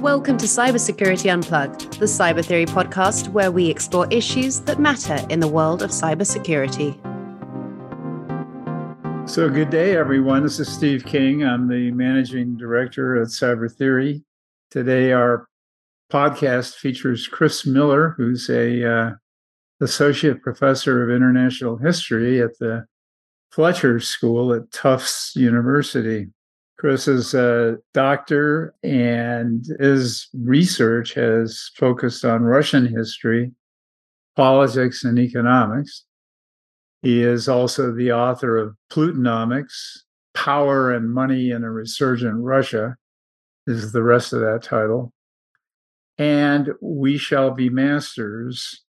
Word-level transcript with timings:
Welcome 0.00 0.36
to 0.38 0.46
Cybersecurity 0.46 1.28
Unplugged, 1.32 1.98
the 1.98 2.06
Cyber 2.06 2.44
Theory 2.44 2.66
podcast 2.66 3.30
where 3.30 3.50
we 3.50 3.66
explore 3.68 4.06
issues 4.12 4.60
that 4.60 4.78
matter 4.78 5.18
in 5.28 5.40
the 5.40 5.48
world 5.48 5.82
of 5.82 5.90
cybersecurity. 5.90 6.94
So, 9.28 9.50
good 9.50 9.70
day, 9.70 9.96
everyone. 9.96 10.44
This 10.44 10.60
is 10.60 10.68
Steve 10.68 11.04
King. 11.04 11.42
I'm 11.42 11.66
the 11.66 11.90
managing 11.90 12.56
director 12.56 13.20
at 13.20 13.26
Cyber 13.26 13.68
Theory. 13.68 14.22
Today, 14.70 15.10
our 15.10 15.48
podcast 16.12 16.76
features 16.76 17.26
Chris 17.26 17.66
Miller, 17.66 18.14
who's 18.16 18.48
a 18.50 18.88
uh, 18.88 19.10
associate 19.80 20.42
professor 20.42 21.02
of 21.02 21.10
international 21.10 21.76
history 21.76 22.40
at 22.40 22.56
the 22.60 22.86
Fletcher 23.50 23.98
School 23.98 24.54
at 24.54 24.70
Tufts 24.70 25.32
University. 25.34 26.28
Chris 26.78 27.08
is 27.08 27.34
a 27.34 27.76
doctor, 27.92 28.72
and 28.84 29.66
his 29.80 30.28
research 30.32 31.12
has 31.14 31.70
focused 31.74 32.24
on 32.24 32.44
Russian 32.44 32.86
history, 32.86 33.50
politics, 34.36 35.02
and 35.02 35.18
economics. 35.18 36.04
He 37.02 37.22
is 37.22 37.48
also 37.48 37.92
the 37.92 38.12
author 38.12 38.56
of 38.56 38.76
Putinomics 38.90 40.04
Power 40.34 40.92
and 40.92 41.12
Money 41.12 41.50
in 41.50 41.64
a 41.64 41.70
Resurgent 41.70 42.36
Russia, 42.38 42.96
is 43.66 43.90
the 43.90 44.04
rest 44.04 44.32
of 44.32 44.40
that 44.40 44.62
title. 44.62 45.12
And 46.16 46.70
We 46.80 47.18
Shall 47.18 47.50
Be 47.50 47.70
Masters 47.70 48.84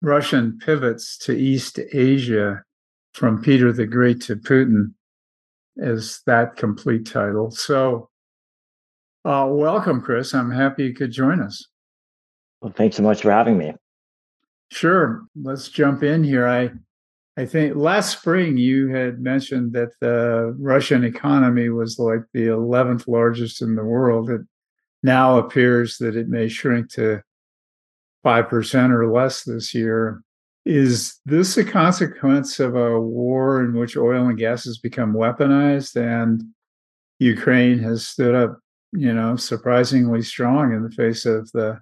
Russian 0.00 0.58
Pivots 0.58 1.18
to 1.18 1.36
East 1.36 1.80
Asia 1.92 2.62
from 3.14 3.42
Peter 3.42 3.72
the 3.72 3.86
Great 3.86 4.20
to 4.22 4.36
Putin 4.36 4.94
is 5.76 6.22
that 6.26 6.56
complete 6.56 7.06
title. 7.06 7.50
So, 7.50 8.08
uh, 9.24 9.46
welcome, 9.48 10.00
Chris. 10.00 10.34
I'm 10.34 10.50
happy 10.50 10.84
you 10.84 10.94
could 10.94 11.12
join 11.12 11.40
us. 11.40 11.66
Well, 12.60 12.72
thanks 12.76 12.96
so 12.96 13.02
much 13.02 13.22
for 13.22 13.30
having 13.30 13.58
me. 13.58 13.74
Sure. 14.70 15.22
Let's 15.40 15.68
jump 15.68 16.02
in 16.02 16.24
here. 16.24 16.46
I 16.46 16.70
I 17.36 17.46
think 17.46 17.76
last 17.76 18.18
spring 18.18 18.58
you 18.58 18.88
had 18.88 19.20
mentioned 19.20 19.72
that 19.72 19.92
the 20.00 20.54
Russian 20.58 21.02
economy 21.02 21.70
was 21.70 21.98
like 21.98 22.20
the 22.34 22.48
11th 22.48 23.08
largest 23.08 23.62
in 23.62 23.74
the 23.74 23.84
world. 23.84 24.28
It 24.28 24.42
now 25.02 25.38
appears 25.38 25.96
that 25.98 26.14
it 26.14 26.28
may 26.28 26.48
shrink 26.48 26.90
to 26.92 27.22
5% 28.24 28.90
or 28.90 29.10
less 29.10 29.44
this 29.44 29.74
year. 29.74 30.22
Is 30.64 31.18
this 31.24 31.56
a 31.56 31.64
consequence 31.64 32.60
of 32.60 32.76
a 32.76 33.00
war 33.00 33.64
in 33.64 33.74
which 33.74 33.96
oil 33.96 34.26
and 34.28 34.38
gas 34.38 34.64
has 34.64 34.78
become 34.78 35.12
weaponized 35.12 35.96
and 35.96 36.42
Ukraine 37.18 37.78
has 37.80 38.06
stood 38.06 38.34
up, 38.34 38.58
you 38.92 39.12
know, 39.12 39.36
surprisingly 39.36 40.22
strong 40.22 40.72
in 40.72 40.82
the 40.82 40.90
face 40.90 41.26
of 41.26 41.50
the 41.52 41.80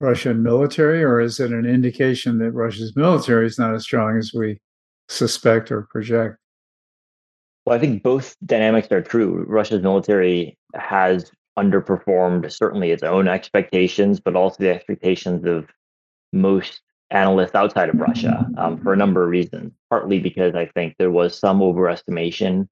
Russian 0.00 0.42
military, 0.42 1.02
or 1.02 1.20
is 1.20 1.40
it 1.40 1.50
an 1.50 1.66
indication 1.66 2.38
that 2.38 2.52
Russia's 2.52 2.94
military 2.94 3.46
is 3.46 3.58
not 3.58 3.74
as 3.74 3.82
strong 3.82 4.16
as 4.16 4.32
we 4.32 4.60
suspect 5.08 5.72
or 5.72 5.82
project? 5.90 6.38
Well, 7.64 7.76
I 7.76 7.80
think 7.80 8.02
both 8.02 8.36
dynamics 8.44 8.90
are 8.92 9.02
true. 9.02 9.44
Russia's 9.46 9.82
military 9.82 10.56
has 10.74 11.30
underperformed 11.58 12.50
certainly 12.52 12.92
its 12.92 13.02
own 13.02 13.28
expectations, 13.28 14.20
but 14.20 14.36
also 14.36 14.56
the 14.60 14.70
expectations 14.70 15.44
of 15.44 15.66
most 16.32 16.80
analysts 17.10 17.54
outside 17.54 17.88
of 17.88 18.00
Russia 18.00 18.46
um, 18.58 18.78
for 18.82 18.92
a 18.92 18.96
number 18.96 19.24
of 19.24 19.30
reasons. 19.30 19.72
Partly 19.90 20.18
because 20.18 20.54
I 20.54 20.66
think 20.66 20.94
there 20.98 21.10
was 21.10 21.38
some 21.38 21.60
overestimation 21.60 22.68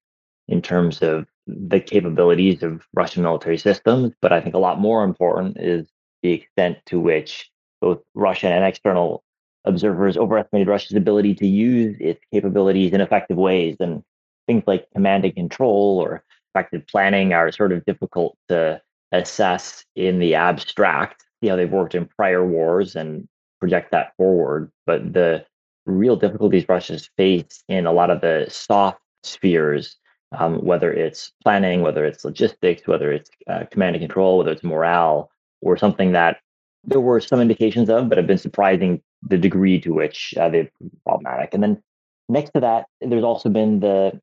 in 0.49 0.63
terms 0.63 1.03
of 1.03 1.27
the 1.47 1.81
capabilities 1.81 2.63
of 2.63 2.87
Russian 2.95 3.23
military 3.23 3.59
systems, 3.59 4.13
but 4.21 4.33
I 4.33 4.41
think 4.41 4.55
a 4.55 4.59
lot 4.59 4.81
more 4.81 5.05
important 5.05 5.57
is 5.59 5.89
the 6.23 6.33
extent 6.33 6.79
to 6.87 7.01
which 7.01 7.51
both 7.81 8.01
Russian 8.15 8.53
and 8.53 8.65
external 8.65 9.23
observers 9.65 10.17
overestimated 10.17 10.69
Russia's 10.69 10.97
ability 10.97 11.35
to 11.37 11.47
use 11.47 11.97
its 12.01 12.21
capabilities 12.33 12.93
in 12.93 13.01
effective 13.01 13.37
ways. 13.37 13.77
And 13.81 14.03
things 14.47 14.65
like 14.67 14.91
command 14.93 15.25
and 15.25 15.35
control 15.35 15.99
or 16.01 16.25
effective 16.55 16.87
planning 16.87 17.33
are 17.33 17.53
sort 17.53 17.73
of 17.73 17.85
difficult 17.85 18.37
to 18.49 18.81
assess 19.13 19.85
in 19.95 20.19
the 20.19 20.35
abstract. 20.35 21.25
You 21.43 21.51
know, 21.51 21.57
they've 21.57 21.71
worked 21.71 21.95
in 21.95 22.07
prior 22.07 22.45
wars 22.45 22.97
and 22.97 23.29
project 23.61 23.91
that 23.93 24.15
forward. 24.17 24.71
But 24.87 25.13
the 25.13 25.45
real 25.87 26.17
difficulties 26.17 26.69
Russia's 26.69 27.09
face 27.17 27.63
in 27.69 27.87
a 27.87 27.93
lot 27.93 28.11
of 28.11 28.21
the 28.21 28.47
soft 28.49 29.01
spheres, 29.23 29.97
um, 30.37 30.59
whether 30.65 30.93
it's 30.93 31.33
planning, 31.43 31.83
whether 31.83 32.05
it's 32.05 32.25
logistics, 32.25 32.87
whether 32.87 33.13
it's 33.13 33.31
uh, 33.49 33.65
command 33.71 33.97
and 33.97 34.03
control, 34.03 34.39
whether 34.39 34.53
it's 34.53 34.65
morale, 34.65 35.31
or 35.63 35.77
something 35.77 36.13
that 36.13 36.39
there 36.85 37.01
were 37.01 37.21
some 37.21 37.41
indications 37.41 37.89
of, 37.89 38.09
but 38.09 38.19
have 38.19 38.27
been 38.27 38.39
surprising 38.39 39.03
the 39.29 39.39
degree 39.39 39.81
to 39.81 39.93
which 39.93 40.35
uh, 40.39 40.49
they've 40.49 40.71
been 40.81 40.91
problematic. 41.05 41.53
And 41.53 41.63
then 41.63 41.83
next 42.29 42.51
to 42.51 42.61
that, 42.61 42.87
there's 43.01 43.25
also 43.25 43.49
been 43.49 43.81
the 43.81 44.21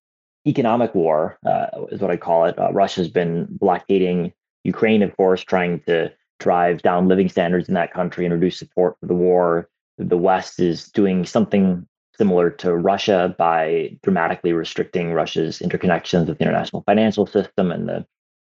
economic 0.47 0.94
war, 0.95 1.38
uh, 1.45 1.67
is 1.91 2.01
what 2.01 2.11
I 2.11 2.17
call 2.17 2.45
it. 2.45 2.57
Uh, 2.57 2.71
Russia's 2.71 3.09
been 3.09 3.47
blockading 3.50 4.33
Ukraine, 4.63 5.01
of 5.01 5.15
course, 5.17 5.41
trying 5.44 5.81
to 5.81 6.11
drive 6.43 6.81
down 6.81 7.07
living 7.07 7.29
standards 7.29 7.67
in 7.69 7.73
that 7.75 7.93
country 7.93 8.25
and 8.25 8.33
reduce 8.33 8.59
support 8.59 8.97
for 8.99 9.05
the 9.05 9.13
war. 9.13 9.69
The 9.97 10.17
West 10.17 10.59
is 10.59 10.89
doing 10.89 11.25
something 11.25 11.87
similar 12.17 12.49
to 12.49 12.75
Russia 12.75 13.33
by 13.37 13.97
dramatically 14.03 14.53
restricting 14.53 15.13
Russia's 15.13 15.59
interconnections 15.59 16.27
with 16.27 16.37
the 16.37 16.43
international 16.43 16.83
financial 16.83 17.25
system 17.25 17.71
and 17.71 17.87
the 17.87 18.05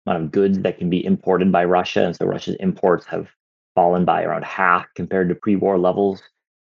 amount 0.07 0.25
of 0.25 0.33
goods 0.33 0.59
that 0.61 0.79
can 0.79 0.91
be 0.91 1.05
imported 1.05 1.53
by 1.53 1.65
Russia. 1.65 2.05
And 2.05 2.17
so 2.17 2.27
Russia's 2.27 2.57
imports 2.59 3.07
have 3.07 3.29
fallen 3.75 4.05
by 4.05 4.23
around 4.23 4.45
half 4.45 4.87
compared 4.95 5.29
to 5.29 5.35
pre 5.35 5.57
war 5.57 5.79
levels. 5.79 6.23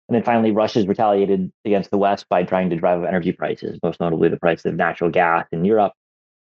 And 0.07 0.15
then 0.15 0.23
finally, 0.23 0.51
Russia's 0.51 0.85
retaliated 0.85 1.51
against 1.63 1.89
the 1.89 1.97
West 1.97 2.27
by 2.29 2.43
trying 2.43 2.69
to 2.69 2.75
drive 2.75 3.01
up 3.01 3.07
energy 3.07 3.31
prices, 3.31 3.79
most 3.81 3.99
notably 3.99 4.29
the 4.29 4.37
price 4.37 4.63
of 4.65 4.75
natural 4.75 5.09
gas 5.09 5.47
in 5.51 5.65
Europe, 5.65 5.93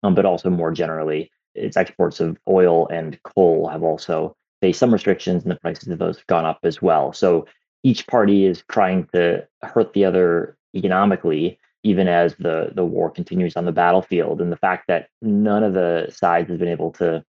um, 0.03 0.15
but 0.15 0.25
also 0.25 0.49
more 0.49 0.73
generally, 0.73 1.31
its 1.55 1.77
exports 1.77 2.21
of 2.21 2.39
oil 2.49 2.89
and 2.89 3.23
coal 3.23 3.69
have 3.69 3.83
also 3.83 4.35
faced 4.61 4.79
some 4.79 4.93
restrictions, 4.93 5.43
and 5.43 5.51
the 5.51 5.57
prices 5.57 5.89
of 5.89 5.99
those 5.99 6.19
have 6.19 6.27
gone 6.27 6.45
up 6.45 6.61
as 6.65 6.81
well. 6.83 7.13
So 7.13 7.47
each 7.83 8.07
party 8.07 8.45
is 8.45 8.63
trying 8.71 9.09
to 9.15 9.47
hurt 9.63 9.93
the 9.93 10.05
other 10.05 10.57
economically, 10.75 11.59
even 11.83 12.09
as 12.09 12.35
the 12.37 12.73
the 12.75 12.85
war 12.85 13.11
continues 13.11 13.57
on 13.57 13.65
the 13.65 13.73
battlefield. 13.73 14.41
And 14.41 14.53
the 14.53 14.57
fact 14.57 14.85
that 14.89 15.09
none 15.23 15.65
of 15.65 15.75
the 15.75 16.09
sides 16.11 16.51
has 16.51 16.59
been 16.59 16.69
able 16.69 16.93
to 16.93 17.25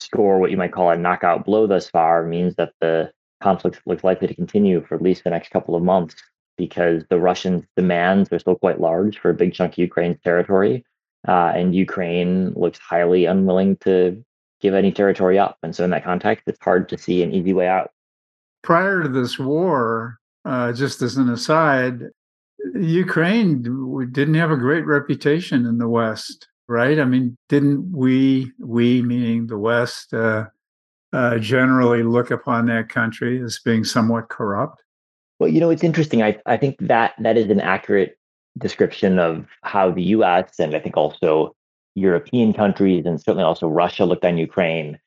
score 0.00 0.38
what 0.38 0.50
you 0.50 0.56
might 0.56 0.72
call 0.72 0.90
a 0.90 0.96
knockout 0.96 1.44
blow 1.44 1.66
thus 1.66 1.88
far 1.88 2.24
means 2.24 2.54
that 2.56 2.72
the 2.80 3.10
conflict 3.40 3.80
looks 3.86 4.04
likely 4.04 4.28
to 4.28 4.34
continue 4.34 4.84
for 4.84 4.94
at 4.94 5.02
least 5.02 5.24
the 5.24 5.30
next 5.30 5.50
couple 5.50 5.74
of 5.74 5.82
months 5.82 6.16
because 6.56 7.04
the 7.08 7.18
Russians' 7.18 7.64
demands 7.76 8.32
are 8.32 8.38
still 8.38 8.56
quite 8.56 8.80
large 8.80 9.18
for 9.18 9.30
a 9.30 9.34
big 9.34 9.54
chunk 9.54 9.74
of 9.74 9.78
Ukraine's 9.78 10.20
territory. 10.22 10.84
Uh, 11.26 11.52
and 11.54 11.74
Ukraine 11.74 12.52
looks 12.54 12.78
highly 12.78 13.26
unwilling 13.26 13.76
to 13.76 14.24
give 14.60 14.74
any 14.74 14.92
territory 14.92 15.38
up. 15.38 15.58
And 15.62 15.74
so, 15.74 15.84
in 15.84 15.90
that 15.90 16.04
context, 16.04 16.44
it's 16.46 16.62
hard 16.62 16.88
to 16.88 16.98
see 16.98 17.22
an 17.22 17.32
easy 17.32 17.52
way 17.52 17.68
out. 17.68 17.90
Prior 18.62 19.02
to 19.02 19.08
this 19.08 19.38
war, 19.38 20.18
uh, 20.44 20.72
just 20.72 21.02
as 21.02 21.16
an 21.16 21.28
aside, 21.28 22.02
Ukraine 22.74 23.62
didn't 24.12 24.34
have 24.34 24.50
a 24.50 24.56
great 24.56 24.86
reputation 24.86 25.66
in 25.66 25.78
the 25.78 25.88
West, 25.88 26.48
right? 26.66 26.98
I 26.98 27.04
mean, 27.04 27.36
didn't 27.48 27.90
we, 27.92 28.52
we 28.58 29.02
meaning 29.02 29.46
the 29.46 29.58
West, 29.58 30.12
uh, 30.12 30.46
uh, 31.12 31.38
generally 31.38 32.02
look 32.02 32.30
upon 32.30 32.66
that 32.66 32.88
country 32.88 33.40
as 33.42 33.60
being 33.64 33.84
somewhat 33.84 34.28
corrupt? 34.28 34.82
Well, 35.38 35.48
you 35.48 35.60
know, 35.60 35.70
it's 35.70 35.84
interesting. 35.84 36.22
I, 36.22 36.38
I 36.46 36.56
think 36.56 36.76
that 36.80 37.14
that 37.20 37.36
is 37.36 37.48
an 37.48 37.60
accurate 37.60 38.18
description 38.58 39.18
of 39.18 39.46
how 39.62 39.90
the 39.92 40.02
US 40.02 40.58
and 40.58 40.74
I 40.74 40.80
think 40.80 40.96
also 40.96 41.54
European 41.94 42.52
countries 42.52 43.06
and 43.06 43.20
certainly 43.20 43.44
also 43.44 43.68
Russia 43.68 44.04
looked 44.04 44.24
on 44.24 44.38
Ukraine. 44.38 44.98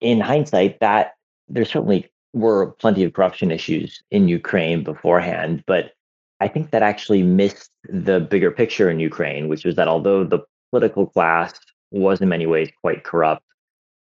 In 0.00 0.20
hindsight, 0.20 0.80
that 0.80 1.14
there 1.48 1.64
certainly 1.64 2.08
were 2.32 2.72
plenty 2.72 3.04
of 3.04 3.12
corruption 3.12 3.50
issues 3.50 4.02
in 4.10 4.28
Ukraine 4.28 4.82
beforehand, 4.84 5.64
but 5.66 5.92
I 6.40 6.48
think 6.48 6.70
that 6.70 6.82
actually 6.82 7.22
missed 7.22 7.70
the 7.84 8.20
bigger 8.20 8.50
picture 8.50 8.90
in 8.90 8.98
Ukraine, 8.98 9.48
which 9.48 9.64
was 9.64 9.76
that 9.76 9.88
although 9.88 10.24
the 10.24 10.40
political 10.70 11.06
class 11.06 11.52
was 11.90 12.20
in 12.20 12.28
many 12.28 12.46
ways 12.46 12.70
quite 12.80 13.04
corrupt, 13.04 13.44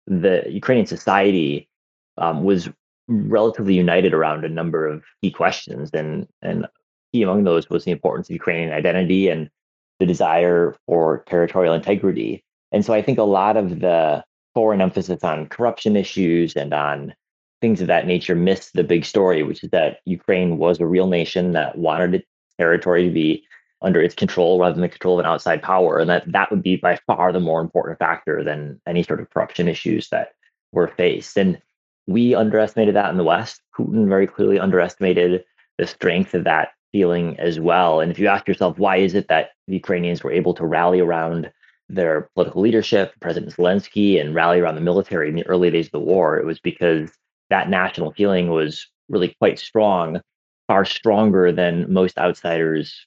the 0.06 0.44
Ukrainian 0.48 0.86
society 0.86 1.68
um, 2.16 2.44
was 2.44 2.68
relatively 3.08 3.74
united 3.74 4.14
around 4.14 4.44
a 4.44 4.48
number 4.48 4.86
of 4.86 5.02
key 5.22 5.30
questions, 5.30 5.90
and 5.92 6.28
and 6.42 6.66
key 7.12 7.22
among 7.22 7.44
those 7.44 7.68
was 7.70 7.84
the 7.84 7.90
importance 7.90 8.28
of 8.28 8.34
Ukrainian 8.34 8.72
identity 8.72 9.28
and 9.28 9.50
the 9.98 10.06
desire 10.06 10.76
for 10.86 11.24
territorial 11.26 11.74
integrity. 11.74 12.44
And 12.72 12.84
so 12.84 12.92
I 12.92 13.02
think 13.02 13.18
a 13.18 13.24
lot 13.24 13.56
of 13.56 13.80
the 13.80 14.24
foreign 14.54 14.80
emphasis 14.80 15.22
on 15.24 15.48
corruption 15.48 15.96
issues 15.96 16.54
and 16.54 16.72
on 16.72 17.14
things 17.60 17.80
of 17.80 17.86
that 17.88 18.06
nature 18.06 18.34
missed 18.34 18.72
the 18.74 18.84
big 18.84 19.04
story, 19.04 19.42
which 19.42 19.64
is 19.64 19.70
that 19.70 19.98
Ukraine 20.04 20.58
was 20.58 20.80
a 20.80 20.86
real 20.86 21.08
nation 21.08 21.52
that 21.52 21.76
wanted 21.76 22.14
its 22.14 22.26
territory 22.58 23.04
to 23.04 23.10
be 23.10 23.44
under 23.82 24.00
its 24.00 24.14
control 24.14 24.58
rather 24.58 24.74
than 24.74 24.82
the 24.82 24.88
control 24.88 25.18
of 25.18 25.24
an 25.24 25.30
outside 25.30 25.62
power. 25.62 25.98
And 25.98 26.10
that 26.10 26.30
that 26.32 26.50
would 26.50 26.62
be 26.62 26.76
by 26.76 26.98
far 27.06 27.32
the 27.32 27.40
more 27.40 27.60
important 27.60 27.98
factor 27.98 28.42
than 28.42 28.80
any 28.86 29.02
sort 29.02 29.20
of 29.20 29.30
corruption 29.30 29.68
issues 29.68 30.08
that 30.10 30.32
were 30.72 30.88
faced. 30.88 31.36
And 31.36 31.60
we 32.06 32.34
underestimated 32.34 32.94
that 32.96 33.10
in 33.10 33.16
the 33.16 33.24
West. 33.24 33.60
Putin 33.76 34.08
very 34.08 34.26
clearly 34.26 34.58
underestimated 34.58 35.44
the 35.78 35.86
strength 35.86 36.34
of 36.34 36.44
that 36.44 36.70
feeling 36.92 37.38
as 37.38 37.60
well. 37.60 38.00
And 38.00 38.10
if 38.10 38.18
you 38.18 38.28
ask 38.28 38.46
yourself, 38.48 38.78
why 38.78 38.96
is 38.96 39.14
it 39.14 39.28
that 39.28 39.50
the 39.66 39.74
Ukrainians 39.74 40.22
were 40.22 40.32
able 40.32 40.54
to 40.54 40.66
rally 40.66 41.00
around 41.00 41.50
their 41.88 42.28
political 42.34 42.60
leadership, 42.60 43.14
President 43.20 43.54
Zelensky, 43.54 44.20
and 44.20 44.34
rally 44.34 44.60
around 44.60 44.74
the 44.74 44.80
military 44.80 45.28
in 45.28 45.36
the 45.36 45.46
early 45.46 45.70
days 45.70 45.86
of 45.86 45.92
the 45.92 46.00
war, 46.00 46.38
it 46.38 46.44
was 46.44 46.60
because 46.60 47.10
that 47.50 47.70
national 47.70 48.12
feeling 48.12 48.50
was 48.50 48.86
really 49.08 49.34
quite 49.38 49.58
strong, 49.58 50.20
far 50.66 50.84
stronger 50.84 51.50
than 51.50 51.90
most 51.92 52.18
outsiders 52.18 53.06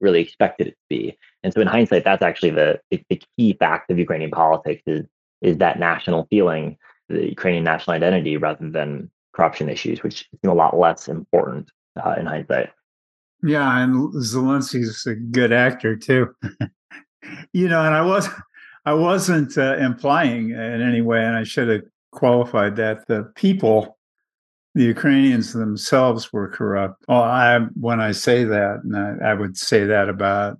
really 0.00 0.20
expected 0.20 0.68
it 0.68 0.70
to 0.70 0.76
be. 0.88 1.18
And 1.42 1.52
so, 1.52 1.60
in 1.60 1.66
hindsight, 1.66 2.04
that's 2.04 2.22
actually 2.22 2.50
the, 2.50 2.80
the, 2.90 3.20
key 3.36 3.54
fact 3.58 3.90
of 3.90 3.98
Ukrainian 3.98 4.30
politics 4.30 4.82
is 4.86 5.04
is 5.42 5.58
that 5.58 5.78
national 5.78 6.26
feeling, 6.30 6.78
the 7.10 7.28
Ukrainian 7.28 7.64
national 7.64 7.94
identity, 7.94 8.38
rather 8.38 8.70
than 8.70 9.10
corruption 9.34 9.68
issues, 9.68 10.02
which 10.02 10.26
seem 10.42 10.50
a 10.50 10.54
lot 10.54 10.78
less 10.78 11.08
important 11.08 11.70
uh, 12.02 12.14
in 12.18 12.26
hindsight. 12.26 12.70
Yeah, 13.46 13.78
and 13.78 14.12
Zelensky's 14.14 15.06
a 15.06 15.14
good 15.14 15.52
actor 15.52 15.96
too. 15.96 16.34
you 17.52 17.68
know, 17.68 17.84
and 17.84 17.94
I 17.94 18.02
was 18.02 18.28
I 18.84 18.92
wasn't 18.92 19.56
uh, 19.56 19.76
implying 19.76 20.50
in 20.50 20.82
any 20.82 21.00
way, 21.00 21.24
and 21.24 21.36
I 21.36 21.44
should 21.44 21.68
have 21.68 21.82
qualified 22.10 22.74
that 22.76 23.06
the 23.06 23.30
people, 23.36 23.98
the 24.74 24.82
Ukrainians 24.82 25.52
themselves, 25.52 26.32
were 26.32 26.48
corrupt. 26.48 27.04
Well, 27.06 27.22
I 27.22 27.60
when 27.80 28.00
I 28.00 28.10
say 28.10 28.42
that, 28.42 28.80
and 28.82 28.96
I, 28.96 29.30
I 29.30 29.34
would 29.34 29.56
say 29.56 29.84
that 29.84 30.08
about 30.08 30.58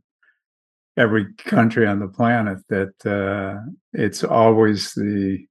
every 0.97 1.35
country 1.39 1.89
on 1.89 1.99
the 1.99 2.09
planet, 2.09 2.59
that 2.69 2.95
uh, 3.05 3.69
it's 3.95 4.23
always 4.23 4.95
the 4.95 5.45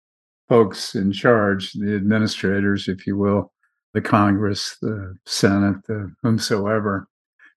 folks 0.47 0.95
in 0.95 1.11
charge, 1.11 1.73
the 1.73 1.95
administrators, 1.95 2.87
if 2.87 3.05
you 3.05 3.17
will, 3.17 3.51
the 3.93 4.01
Congress, 4.01 4.77
the 4.81 5.15
Senate, 5.25 5.85
the 5.87 6.13
whomsoever, 6.23 7.09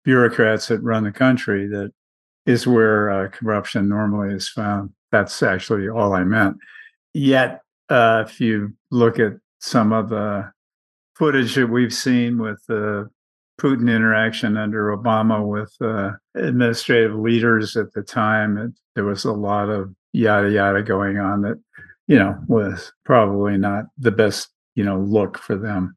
bureaucrats 0.07 0.69
that 0.69 0.81
run 0.81 1.03
the 1.03 1.11
country 1.11 1.67
that 1.67 1.91
is 2.45 2.65
where 2.65 3.09
uh, 3.09 3.27
corruption 3.27 3.89
normally 3.89 4.33
is 4.33 4.47
found. 4.47 4.89
That's 5.11 5.43
actually 5.43 5.89
all 5.89 6.13
I 6.13 6.23
meant. 6.23 6.55
Yet, 7.13 7.59
uh, 7.89 8.23
if 8.25 8.39
you 8.39 8.73
look 8.89 9.19
at 9.19 9.33
some 9.59 9.91
of 9.91 10.07
the 10.07 10.49
footage 11.15 11.55
that 11.55 11.67
we've 11.67 11.93
seen 11.93 12.37
with 12.37 12.61
the 12.69 13.09
Putin 13.59 13.93
interaction 13.93 14.55
under 14.55 14.95
Obama 14.95 15.45
with 15.45 15.73
uh, 15.81 16.11
administrative 16.35 17.13
leaders 17.13 17.75
at 17.75 17.91
the 17.91 18.01
time, 18.01 18.57
it, 18.57 18.71
there 18.95 19.03
was 19.03 19.25
a 19.25 19.33
lot 19.33 19.67
of 19.67 19.93
yada 20.13 20.49
yada 20.49 20.83
going 20.83 21.17
on 21.17 21.41
that, 21.41 21.61
you 22.07 22.17
know, 22.17 22.33
was 22.47 22.93
probably 23.03 23.57
not 23.57 23.85
the 23.97 24.11
best, 24.11 24.47
you 24.73 24.85
know, 24.85 24.99
look 24.99 25.37
for 25.37 25.57
them. 25.57 25.96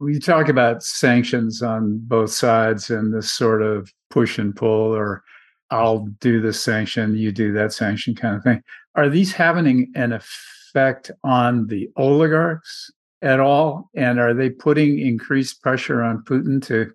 We 0.00 0.18
talk 0.20 0.48
about 0.48 0.82
sanctions 0.82 1.60
on 1.62 1.98
both 1.98 2.30
sides 2.30 2.88
and 2.90 3.12
this 3.12 3.30
sort 3.30 3.62
of 3.62 3.92
push 4.10 4.38
and 4.38 4.54
pull 4.54 4.94
or 4.94 5.24
I'll 5.70 6.06
do 6.20 6.40
this 6.40 6.62
sanction, 6.62 7.16
you 7.16 7.32
do 7.32 7.52
that 7.52 7.72
sanction 7.72 8.14
kind 8.14 8.36
of 8.36 8.42
thing. 8.42 8.62
Are 8.94 9.08
these 9.08 9.32
having 9.32 9.92
an 9.94 10.12
effect 10.12 11.10
on 11.24 11.66
the 11.66 11.90
oligarchs 11.96 12.90
at 13.22 13.40
all? 13.40 13.90
And 13.94 14.18
are 14.18 14.34
they 14.34 14.50
putting 14.50 14.98
increased 14.98 15.62
pressure 15.62 16.02
on 16.02 16.24
Putin 16.24 16.64
to 16.66 16.90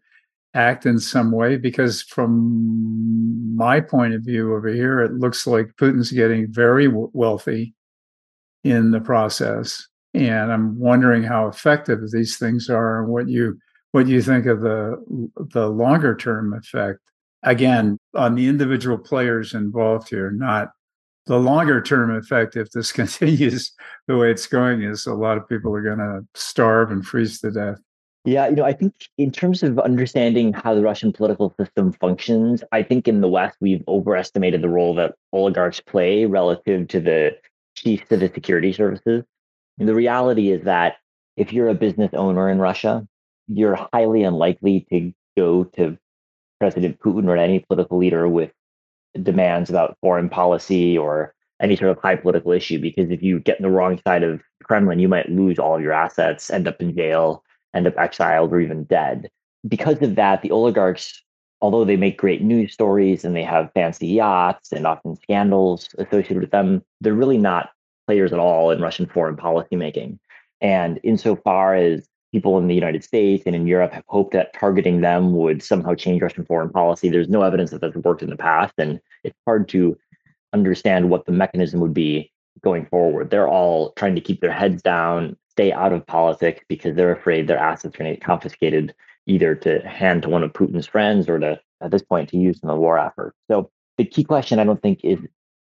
act 0.55 0.85
in 0.85 0.99
some 0.99 1.31
way? 1.31 1.57
Because 1.57 2.01
from 2.01 3.55
my 3.55 3.79
point 3.79 4.13
of 4.13 4.23
view 4.23 4.55
over 4.55 4.69
here, 4.69 5.01
it 5.01 5.13
looks 5.13 5.45
like 5.45 5.75
Putin's 5.75 6.11
getting 6.11 6.51
very 6.51 6.87
wealthy 6.87 7.75
in 8.63 8.91
the 8.91 9.01
process. 9.01 9.87
And 10.13 10.51
I'm 10.51 10.77
wondering 10.77 11.23
how 11.23 11.47
effective 11.47 11.99
these 12.11 12.37
things 12.37 12.69
are 12.69 13.01
and 13.01 13.11
what 13.11 13.27
you 13.27 13.57
what 13.91 14.07
you 14.07 14.21
think 14.21 14.45
of 14.45 14.61
the 14.61 14.97
the 15.53 15.67
longer 15.69 16.15
term 16.15 16.53
effect 16.53 16.99
again 17.43 17.97
on 18.15 18.35
the 18.35 18.47
individual 18.47 18.97
players 18.97 19.53
involved 19.53 20.09
here, 20.09 20.31
not 20.31 20.69
the 21.25 21.39
longer 21.39 21.81
term 21.81 22.15
effect. 22.15 22.55
If 22.55 22.71
this 22.71 22.91
continues 23.01 23.71
the 24.07 24.17
way 24.17 24.31
it's 24.31 24.47
going, 24.47 24.83
is 24.83 25.05
a 25.05 25.13
lot 25.13 25.37
of 25.37 25.47
people 25.47 25.73
are 25.75 25.81
going 25.81 25.99
to 25.99 26.21
starve 26.35 26.91
and 26.91 27.05
freeze 27.05 27.39
to 27.41 27.51
death. 27.51 27.79
Yeah, 28.25 28.47
you 28.47 28.55
know, 28.55 28.63
I 28.63 28.71
think 28.71 28.93
in 29.17 29.31
terms 29.31 29.63
of 29.63 29.77
understanding 29.79 30.53
how 30.53 30.73
the 30.73 30.81
Russian 30.81 31.11
political 31.11 31.53
system 31.59 31.91
functions, 31.91 32.63
I 32.71 32.81
think 32.81 33.07
in 33.07 33.19
the 33.19 33.27
West 33.27 33.57
we've 33.59 33.83
overestimated 33.87 34.61
the 34.61 34.69
role 34.69 34.95
that 34.95 35.15
oligarchs 35.33 35.81
play 35.81 36.25
relative 36.25 36.87
to 36.89 37.01
the 37.01 37.31
chiefs 37.75 38.09
of 38.11 38.21
the 38.21 38.31
security 38.33 38.71
services. 38.71 39.25
The 39.77 39.95
reality 39.95 40.51
is 40.51 40.63
that 40.63 40.97
if 41.35 41.51
you're 41.51 41.69
a 41.69 41.75
business 41.75 42.11
owner 42.13 42.49
in 42.49 42.59
Russia, 42.59 43.07
you're 43.47 43.77
highly 43.91 44.23
unlikely 44.23 44.85
to 44.91 45.13
go 45.35 45.63
to 45.75 45.97
President 46.59 46.99
Putin 46.99 47.27
or 47.27 47.35
any 47.35 47.59
political 47.59 47.97
leader 47.97 48.27
with 48.27 48.51
demands 49.21 49.69
about 49.69 49.97
foreign 50.01 50.29
policy 50.29 50.97
or 50.97 51.33
any 51.61 51.75
sort 51.75 51.91
of 51.91 51.97
high 52.01 52.15
political 52.15 52.51
issue. 52.51 52.79
Because 52.79 53.09
if 53.09 53.21
you 53.21 53.39
get 53.39 53.59
in 53.59 53.63
the 53.63 53.69
wrong 53.69 53.99
side 54.05 54.23
of 54.23 54.41
Kremlin, 54.63 54.99
you 54.99 55.07
might 55.07 55.29
lose 55.29 55.59
all 55.59 55.75
of 55.75 55.81
your 55.81 55.93
assets, 55.93 56.49
end 56.49 56.67
up 56.67 56.79
in 56.81 56.95
jail, 56.95 57.43
end 57.75 57.87
up 57.87 57.97
exiled, 57.97 58.53
or 58.53 58.59
even 58.59 58.83
dead. 58.85 59.29
Because 59.67 60.01
of 60.01 60.15
that, 60.15 60.41
the 60.41 60.51
oligarchs, 60.51 61.21
although 61.61 61.85
they 61.85 61.95
make 61.95 62.17
great 62.17 62.41
news 62.41 62.73
stories 62.73 63.23
and 63.25 63.35
they 63.35 63.43
have 63.43 63.71
fancy 63.73 64.07
yachts 64.07 64.71
and 64.71 64.85
often 64.85 65.15
scandals 65.15 65.89
associated 65.97 66.41
with 66.41 66.51
them, 66.51 66.83
they're 67.01 67.13
really 67.13 67.37
not 67.37 67.69
players 68.07 68.33
at 68.33 68.39
all 68.39 68.71
in 68.71 68.81
Russian 68.81 69.05
foreign 69.05 69.35
policy 69.35 69.75
making. 69.75 70.19
And 70.61 70.99
insofar 71.03 71.75
as 71.75 72.07
people 72.31 72.57
in 72.57 72.67
the 72.67 72.75
United 72.75 73.03
States 73.03 73.43
and 73.45 73.55
in 73.55 73.67
Europe 73.67 73.93
have 73.93 74.03
hoped 74.07 74.33
that 74.33 74.53
targeting 74.53 75.01
them 75.01 75.35
would 75.35 75.61
somehow 75.61 75.93
change 75.93 76.21
Russian 76.21 76.45
foreign 76.45 76.69
policy. 76.69 77.09
There's 77.09 77.29
no 77.29 77.43
evidence 77.43 77.69
that 77.71 77.81
that's 77.81 77.95
worked 77.95 78.23
in 78.23 78.29
the 78.29 78.35
past, 78.35 78.73
and 78.77 78.99
it's 79.23 79.37
hard 79.45 79.69
to 79.69 79.97
understand 80.51 81.09
what 81.09 81.25
the 81.25 81.31
mechanism 81.31 81.79
would 81.79 81.93
be 81.93 82.31
going 82.63 82.85
forward. 82.87 83.29
They're 83.29 83.47
all 83.47 83.91
trying 83.91 84.15
to 84.15 84.21
keep 84.21 84.41
their 84.41 84.51
heads 84.51 84.81
down, 84.81 85.37
stay 85.49 85.71
out 85.71 85.93
of 85.93 86.07
politics 86.07 86.63
because 86.67 86.95
they're 86.95 87.11
afraid 87.11 87.47
their 87.47 87.57
assets 87.57 87.95
are 87.95 87.97
going 87.99 88.11
to 88.11 88.15
get 88.15 88.25
confiscated 88.25 88.95
either 89.27 89.53
to 89.55 89.79
hand 89.87 90.23
to 90.23 90.29
one 90.29 90.43
of 90.43 90.53
Putin's 90.53 90.87
friends 90.87 91.29
or 91.29 91.39
to, 91.39 91.59
at 91.81 91.91
this 91.91 92.01
point, 92.01 92.29
to 92.29 92.37
use 92.37 92.59
in 92.61 92.67
the 92.67 92.75
war 92.75 92.97
effort. 92.97 93.35
So 93.49 93.69
the 93.97 94.05
key 94.05 94.23
question, 94.23 94.59
I 94.59 94.63
don't 94.63 94.81
think, 94.81 95.01
is 95.03 95.19